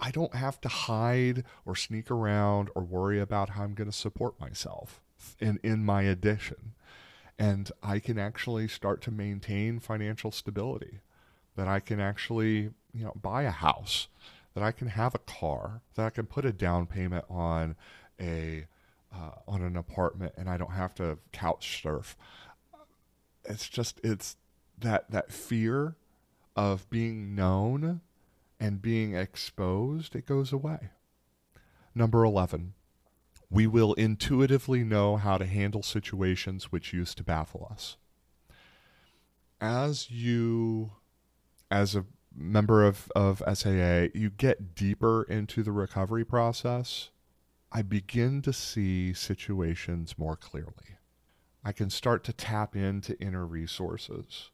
I 0.01 0.11
don't 0.12 0.35
have 0.35 0.61
to 0.61 0.68
hide 0.68 1.44
or 1.66 1.74
sneak 1.74 2.11
around 2.11 2.70
or 2.74 2.83
worry 2.83 3.18
about 3.18 3.51
how 3.51 3.64
i'm 3.64 3.74
going 3.74 3.90
to 3.90 3.96
support 3.96 4.38
myself 4.38 5.01
in 5.40 5.59
in 5.64 5.85
my 5.85 6.03
addiction 6.03 6.74
and 7.38 7.72
i 7.83 7.98
can 7.98 8.18
actually 8.18 8.68
start 8.68 9.01
to 9.03 9.11
maintain 9.11 9.81
financial 9.81 10.31
stability 10.31 11.01
that 11.57 11.66
i 11.66 11.81
can 11.81 11.98
actually 11.98 12.70
you 12.92 13.05
know 13.05 13.12
buy 13.20 13.42
a 13.42 13.51
house 13.51 14.07
that 14.59 14.64
I 14.64 14.73
can 14.73 14.88
have 14.88 15.14
a 15.14 15.21
car, 15.21 15.83
that 15.94 16.05
I 16.05 16.11
can 16.11 16.27
put 16.27 16.44
a 16.44 16.53
down 16.53 16.87
payment 16.87 17.25
on 17.31 17.77
a 18.21 18.66
uh, 19.14 19.31
on 19.47 19.62
an 19.62 19.77
apartment, 19.77 20.33
and 20.37 20.51
I 20.51 20.57
don't 20.57 20.73
have 20.73 20.94
to 20.97 21.18
couch 21.31 21.81
surf. 21.81 22.16
It's 23.44 23.68
just 23.68 24.01
it's 24.03 24.37
that 24.77 25.12
that 25.12 25.31
fear 25.31 25.94
of 26.57 26.90
being 26.90 27.37
known 27.37 28.01
and 28.59 28.83
being 28.83 29.14
exposed. 29.14 30.16
It 30.16 30.27
goes 30.27 30.53
away. 30.53 30.90
Number 31.94 32.25
eleven. 32.25 32.75
We 33.49 33.68
will 33.68 33.94
intuitively 33.94 34.83
know 34.83 35.18
how 35.18 35.38
to 35.38 35.47
handle 35.47 35.85
situations 35.85 36.73
which 36.73 36.92
used 36.92 37.16
to 37.18 37.23
baffle 37.23 37.68
us. 37.71 37.97
As 39.61 40.11
you, 40.11 40.94
as 41.71 41.94
a 41.94 42.05
member 42.38 42.85
of, 42.85 43.11
of 43.14 43.42
SAA, 43.53 44.09
you 44.14 44.31
get 44.31 44.74
deeper 44.74 45.24
into 45.24 45.62
the 45.62 45.72
recovery 45.72 46.24
process, 46.24 47.11
I 47.70 47.83
begin 47.83 48.40
to 48.42 48.53
see 48.53 49.12
situations 49.12 50.16
more 50.16 50.37
clearly. 50.37 50.96
I 51.64 51.72
can 51.72 51.90
start 51.90 52.24
to 52.24 52.33
tap 52.33 52.74
into 52.74 53.20
inner 53.20 53.44
resources 53.44 54.51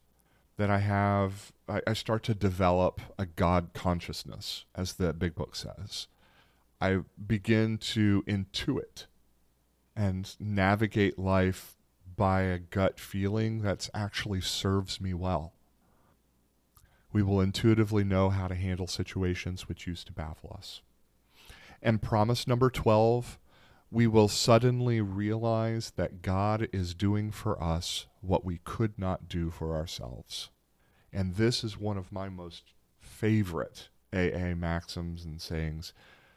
that 0.56 0.70
I 0.70 0.78
have. 0.78 1.52
I, 1.68 1.80
I 1.86 1.92
start 1.92 2.22
to 2.24 2.34
develop 2.34 3.00
a 3.18 3.26
God 3.26 3.70
consciousness, 3.74 4.64
as 4.74 4.94
the 4.94 5.12
big 5.12 5.34
book 5.34 5.54
says. 5.54 6.08
I 6.80 7.00
begin 7.24 7.78
to 7.78 8.24
intuit 8.26 9.06
and 9.96 10.34
navigate 10.40 11.18
life 11.18 11.76
by 12.16 12.42
a 12.42 12.58
gut 12.58 13.00
feeling 13.00 13.62
that 13.62 13.88
actually 13.94 14.40
serves 14.40 15.00
me 15.00 15.14
well. 15.14 15.53
We 17.14 17.22
will 17.22 17.40
intuitively 17.40 18.02
know 18.02 18.28
how 18.28 18.48
to 18.48 18.56
handle 18.56 18.88
situations 18.88 19.68
which 19.68 19.86
used 19.86 20.08
to 20.08 20.12
baffle 20.12 20.54
us. 20.58 20.82
And 21.80 22.02
promise 22.02 22.46
number 22.46 22.68
12 22.68 23.38
we 23.88 24.08
will 24.08 24.26
suddenly 24.26 25.00
realize 25.00 25.92
that 25.92 26.20
God 26.20 26.68
is 26.72 26.94
doing 26.94 27.30
for 27.30 27.62
us 27.62 28.06
what 28.20 28.44
we 28.44 28.58
could 28.64 28.98
not 28.98 29.28
do 29.28 29.50
for 29.50 29.76
ourselves. 29.76 30.50
And 31.12 31.36
this 31.36 31.62
is 31.62 31.78
one 31.78 31.96
of 31.96 32.10
my 32.10 32.28
most 32.28 32.72
favorite 32.98 33.90
AA 34.12 34.56
maxims 34.56 35.24
and 35.24 35.40
sayings. 35.40 35.92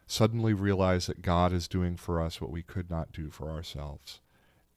Suddenly 0.06 0.54
realize 0.54 1.08
that 1.08 1.24
God 1.24 1.52
is 1.52 1.68
doing 1.68 1.98
for 1.98 2.22
us 2.22 2.40
what 2.40 2.52
we 2.52 2.62
could 2.62 2.92
not 2.92 3.12
do 3.12 3.32
for 3.32 3.50
ourselves. 3.50 4.20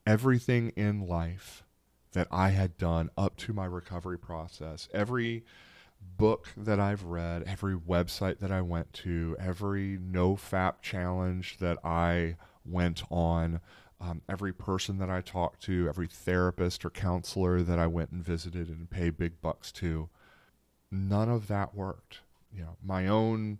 Everything 0.07 0.69
in 0.69 1.07
life 1.07 1.63
that 2.13 2.27
I 2.31 2.49
had 2.49 2.79
done 2.79 3.11
up 3.15 3.37
to 3.37 3.53
my 3.53 3.65
recovery 3.65 4.17
process, 4.17 4.89
every 4.91 5.43
book 6.17 6.49
that 6.55 6.79
I've 6.79 7.03
read, 7.03 7.43
every 7.47 7.75
website 7.75 8.39
that 8.39 8.51
I 8.51 8.61
went 8.61 8.93
to, 8.93 9.35
every 9.39 9.97
no 9.99 10.35
fap 10.35 10.81
challenge 10.81 11.57
that 11.59 11.77
I 11.83 12.35
went 12.65 13.03
on, 13.09 13.59
um, 13.99 14.21
every 14.29 14.53
person 14.53 14.97
that 14.99 15.09
I 15.09 15.21
talked 15.21 15.63
to, 15.63 15.87
every 15.87 16.07
therapist 16.07 16.85
or 16.85 16.89
counselor 16.89 17.61
that 17.63 17.79
I 17.79 17.87
went 17.87 18.11
and 18.11 18.23
visited 18.23 18.69
and 18.69 18.89
paid 18.89 19.17
big 19.17 19.41
bucks 19.41 19.71
to, 19.73 20.09
none 20.91 21.29
of 21.29 21.47
that 21.47 21.75
worked. 21.75 22.19
You 22.53 22.63
know, 22.63 22.77
my 22.83 23.07
own 23.07 23.59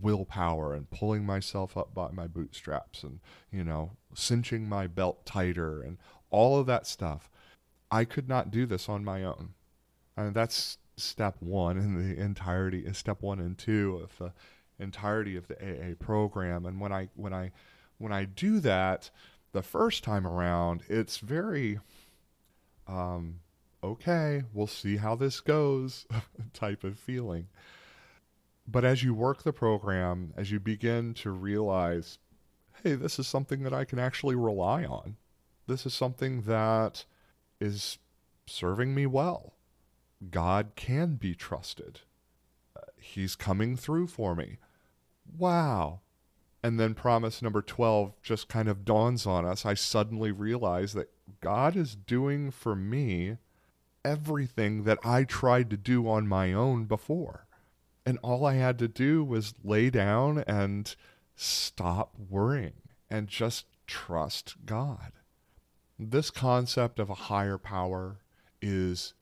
willpower 0.00 0.74
and 0.74 0.90
pulling 0.90 1.26
myself 1.26 1.76
up 1.76 1.94
by 1.94 2.10
my 2.12 2.26
bootstraps 2.26 3.02
and, 3.02 3.20
you 3.50 3.64
know, 3.64 3.92
cinching 4.14 4.68
my 4.68 4.86
belt 4.86 5.26
tighter 5.26 5.82
and 5.82 5.98
all 6.30 6.58
of 6.58 6.66
that 6.66 6.86
stuff. 6.86 7.30
I 7.90 8.04
could 8.04 8.28
not 8.28 8.50
do 8.50 8.66
this 8.66 8.88
on 8.88 9.04
my 9.04 9.24
own. 9.24 9.54
And 10.16 10.34
that's 10.34 10.78
step 11.02 11.36
one 11.40 11.76
in 11.78 11.94
the 11.94 12.20
entirety, 12.20 12.80
is 12.80 12.98
step 12.98 13.22
one 13.22 13.40
and 13.40 13.56
two 13.56 14.00
of 14.02 14.16
the 14.18 14.32
entirety 14.82 15.36
of 15.36 15.48
the 15.48 15.56
AA 15.56 15.94
program. 15.98 16.66
And 16.66 16.80
when 16.80 16.92
I 16.92 17.08
when 17.14 17.32
I 17.32 17.52
when 17.98 18.12
I 18.12 18.24
do 18.24 18.60
that 18.60 19.10
the 19.52 19.62
first 19.62 20.04
time 20.04 20.26
around, 20.26 20.82
it's 20.88 21.18
very 21.18 21.80
um, 22.86 23.40
okay, 23.82 24.42
we'll 24.52 24.66
see 24.66 24.96
how 24.96 25.14
this 25.14 25.40
goes 25.40 26.06
type 26.52 26.84
of 26.84 26.98
feeling. 26.98 27.48
But 28.66 28.84
as 28.84 29.02
you 29.02 29.14
work 29.14 29.42
the 29.42 29.52
program, 29.52 30.32
as 30.36 30.50
you 30.50 30.60
begin 30.60 31.14
to 31.14 31.30
realize, 31.30 32.18
hey, 32.82 32.94
this 32.94 33.18
is 33.18 33.26
something 33.26 33.62
that 33.62 33.74
I 33.74 33.84
can 33.84 33.98
actually 33.98 34.36
rely 34.36 34.84
on. 34.84 35.16
This 35.66 35.86
is 35.86 35.94
something 35.94 36.42
that 36.42 37.04
is 37.60 37.98
serving 38.46 38.94
me 38.94 39.06
well. 39.06 39.54
God 40.28 40.72
can 40.76 41.14
be 41.14 41.34
trusted. 41.34 42.00
Uh, 42.76 42.82
he's 42.96 43.36
coming 43.36 43.76
through 43.76 44.08
for 44.08 44.34
me. 44.34 44.58
Wow. 45.38 46.00
And 46.62 46.78
then 46.78 46.94
promise 46.94 47.40
number 47.40 47.62
12 47.62 48.12
just 48.22 48.48
kind 48.48 48.68
of 48.68 48.84
dawns 48.84 49.26
on 49.26 49.46
us. 49.46 49.64
I 49.64 49.74
suddenly 49.74 50.30
realize 50.30 50.92
that 50.92 51.10
God 51.40 51.74
is 51.74 51.94
doing 51.94 52.50
for 52.50 52.76
me 52.76 53.38
everything 54.04 54.84
that 54.84 54.98
I 55.04 55.24
tried 55.24 55.70
to 55.70 55.76
do 55.76 56.08
on 56.08 56.26
my 56.26 56.52
own 56.52 56.84
before. 56.84 57.46
And 58.04 58.18
all 58.22 58.44
I 58.44 58.54
had 58.54 58.78
to 58.80 58.88
do 58.88 59.24
was 59.24 59.54
lay 59.62 59.90
down 59.90 60.44
and 60.46 60.94
stop 61.34 62.14
worrying 62.28 62.74
and 63.08 63.28
just 63.28 63.66
trust 63.86 64.54
God. 64.66 65.12
This 65.98 66.30
concept 66.30 66.98
of 66.98 67.10
a 67.10 67.14
higher 67.14 67.58
power 67.58 68.18
is 68.62 69.14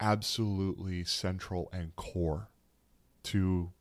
absolutely 0.00 1.04
central 1.04 1.68
and 1.72 1.94
core 1.96 2.48
to 3.24 3.72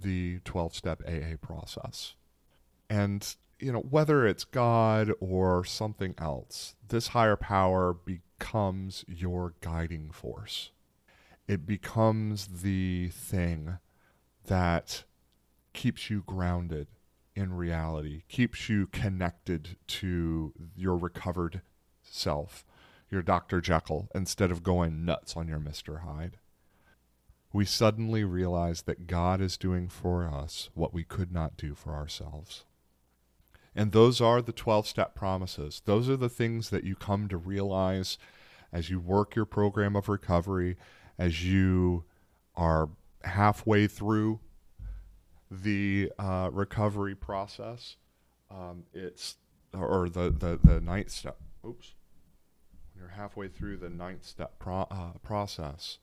the 0.00 0.40
12 0.44 0.74
step 0.74 1.02
AA 1.06 1.36
process. 1.40 2.14
And, 2.88 3.34
you 3.58 3.72
know, 3.72 3.80
whether 3.80 4.26
it's 4.26 4.44
God 4.44 5.12
or 5.20 5.64
something 5.64 6.14
else, 6.18 6.74
this 6.88 7.08
higher 7.08 7.36
power 7.36 7.92
becomes 7.92 9.04
your 9.08 9.54
guiding 9.60 10.10
force. 10.10 10.70
It 11.48 11.66
becomes 11.66 12.62
the 12.62 13.08
thing 13.08 13.78
that 14.46 15.04
keeps 15.72 16.10
you 16.10 16.22
grounded 16.26 16.88
in 17.34 17.52
reality, 17.52 18.22
keeps 18.28 18.68
you 18.68 18.86
connected 18.86 19.76
to 19.86 20.52
your 20.74 20.96
recovered 20.96 21.60
self, 22.02 22.64
your 23.10 23.22
Dr. 23.22 23.60
Jekyll, 23.60 24.08
instead 24.14 24.50
of 24.50 24.62
going 24.62 25.04
nuts 25.04 25.36
on 25.36 25.48
your 25.48 25.60
Mr. 25.60 26.02
Hyde. 26.02 26.38
We 27.52 27.64
suddenly 27.64 28.24
realize 28.24 28.82
that 28.82 29.06
God 29.06 29.40
is 29.40 29.56
doing 29.56 29.88
for 29.88 30.26
us 30.26 30.68
what 30.74 30.92
we 30.92 31.04
could 31.04 31.32
not 31.32 31.56
do 31.56 31.74
for 31.74 31.94
ourselves. 31.94 32.64
And 33.74 33.92
those 33.92 34.20
are 34.20 34.42
the 34.42 34.52
12 34.52 34.86
step 34.86 35.14
promises. 35.14 35.82
Those 35.84 36.08
are 36.08 36.16
the 36.16 36.28
things 36.28 36.70
that 36.70 36.84
you 36.84 36.96
come 36.96 37.28
to 37.28 37.36
realize 37.36 38.18
as 38.72 38.90
you 38.90 38.98
work 38.98 39.36
your 39.36 39.44
program 39.44 39.94
of 39.94 40.08
recovery, 40.08 40.76
as 41.18 41.44
you 41.44 42.04
are 42.54 42.88
halfway 43.22 43.86
through 43.86 44.40
the 45.50 46.10
uh, 46.18 46.50
recovery 46.52 47.14
process. 47.14 47.96
Um, 48.50 48.84
it's 48.92 49.36
or 49.74 50.08
the, 50.08 50.30
the 50.30 50.58
the 50.62 50.80
ninth 50.80 51.10
step. 51.10 51.38
Oops. 51.66 51.94
You're 52.98 53.08
halfway 53.08 53.48
through 53.48 53.78
the 53.78 53.90
ninth 53.90 54.24
step 54.24 54.58
pro- 54.58 54.88
uh, 54.90 55.18
process, 55.22 55.98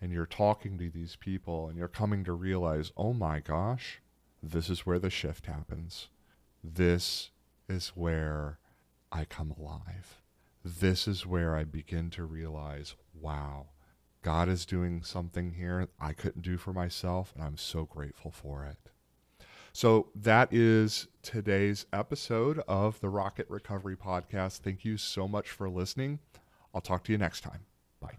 and 0.00 0.12
you're 0.12 0.26
talking 0.26 0.78
to 0.78 0.90
these 0.90 1.16
people, 1.16 1.68
and 1.68 1.76
you're 1.76 1.88
coming 1.88 2.24
to 2.24 2.32
realize, 2.32 2.92
oh 2.96 3.12
my 3.12 3.40
gosh, 3.40 4.00
this 4.42 4.70
is 4.70 4.86
where 4.86 4.98
the 4.98 5.10
shift 5.10 5.46
happens. 5.46 6.08
This 6.62 7.30
is 7.68 7.88
where 7.88 8.58
I 9.10 9.24
come 9.24 9.54
alive. 9.58 10.20
This 10.64 11.06
is 11.06 11.26
where 11.26 11.56
I 11.56 11.64
begin 11.64 12.10
to 12.10 12.24
realize, 12.24 12.94
wow, 13.20 13.66
God 14.22 14.48
is 14.48 14.66
doing 14.66 15.02
something 15.02 15.52
here 15.52 15.88
I 16.00 16.12
couldn't 16.12 16.42
do 16.42 16.56
for 16.56 16.72
myself, 16.72 17.32
and 17.34 17.44
I'm 17.44 17.56
so 17.56 17.84
grateful 17.84 18.30
for 18.30 18.64
it. 18.64 18.90
So 19.76 20.08
that 20.14 20.54
is 20.54 21.06
today's 21.20 21.84
episode 21.92 22.60
of 22.66 22.98
the 23.00 23.10
Rocket 23.10 23.44
Recovery 23.50 23.94
Podcast. 23.94 24.60
Thank 24.60 24.86
you 24.86 24.96
so 24.96 25.28
much 25.28 25.50
for 25.50 25.68
listening. 25.68 26.18
I'll 26.74 26.80
talk 26.80 27.04
to 27.04 27.12
you 27.12 27.18
next 27.18 27.42
time. 27.42 27.60
Bye. 28.00 28.14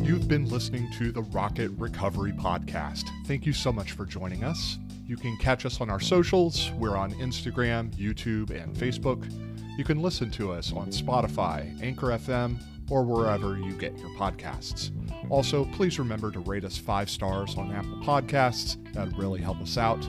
You've 0.00 0.26
been 0.26 0.48
listening 0.48 0.90
to 0.92 1.12
the 1.12 1.20
Rocket 1.32 1.70
Recovery 1.72 2.32
Podcast. 2.32 3.04
Thank 3.26 3.44
you 3.44 3.52
so 3.52 3.70
much 3.70 3.92
for 3.92 4.06
joining 4.06 4.42
us. 4.42 4.78
You 5.04 5.18
can 5.18 5.36
catch 5.36 5.66
us 5.66 5.82
on 5.82 5.90
our 5.90 6.00
socials. 6.00 6.70
We're 6.78 6.96
on 6.96 7.12
Instagram, 7.16 7.94
YouTube, 7.96 8.50
and 8.50 8.74
Facebook. 8.74 9.30
You 9.76 9.84
can 9.84 10.00
listen 10.00 10.30
to 10.30 10.50
us 10.50 10.72
on 10.72 10.86
Spotify, 10.86 11.78
Anchor 11.82 12.06
FM, 12.06 12.58
or 12.88 13.02
wherever 13.02 13.58
you 13.58 13.72
get 13.72 13.98
your 13.98 14.08
podcasts. 14.16 14.92
Also, 15.30 15.64
please 15.64 15.98
remember 15.98 16.30
to 16.30 16.40
rate 16.40 16.64
us 16.64 16.78
five 16.78 17.10
stars 17.10 17.56
on 17.56 17.72
Apple 17.72 18.00
Podcasts. 18.02 18.76
That 18.92 19.06
would 19.06 19.18
really 19.18 19.40
help 19.40 19.60
us 19.60 19.76
out. 19.76 20.04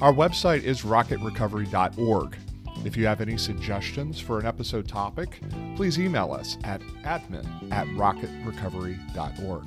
Our 0.00 0.12
website 0.12 0.62
is 0.62 0.82
rocketrecovery.org. 0.82 2.36
If 2.82 2.96
you 2.96 3.04
have 3.06 3.20
any 3.20 3.36
suggestions 3.36 4.18
for 4.18 4.38
an 4.38 4.46
episode 4.46 4.88
topic, 4.88 5.42
please 5.76 5.98
email 5.98 6.32
us 6.32 6.56
at 6.64 6.80
admin 7.04 7.70
at 7.70 7.86
rocketrecovery.org. 7.88 9.64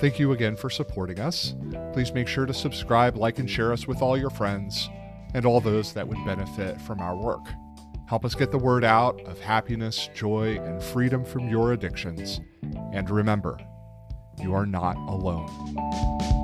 Thank 0.00 0.18
you 0.18 0.32
again 0.32 0.56
for 0.56 0.70
supporting 0.70 1.20
us. 1.20 1.54
Please 1.92 2.14
make 2.14 2.28
sure 2.28 2.46
to 2.46 2.54
subscribe, 2.54 3.18
like, 3.18 3.38
and 3.38 3.50
share 3.50 3.72
us 3.72 3.86
with 3.86 4.00
all 4.00 4.16
your 4.16 4.30
friends 4.30 4.88
and 5.34 5.44
all 5.44 5.60
those 5.60 5.92
that 5.92 6.08
would 6.08 6.24
benefit 6.24 6.80
from 6.80 7.00
our 7.00 7.14
work. 7.14 7.46
Help 8.06 8.24
us 8.24 8.34
get 8.34 8.50
the 8.50 8.58
word 8.58 8.84
out 8.84 9.20
of 9.26 9.38
happiness, 9.38 10.08
joy, 10.14 10.58
and 10.60 10.82
freedom 10.82 11.24
from 11.24 11.48
your 11.48 11.74
addictions. 11.74 12.40
And 12.92 13.08
remember, 13.10 13.58
you 14.42 14.54
are 14.54 14.66
not 14.66 14.96
alone. 15.08 16.39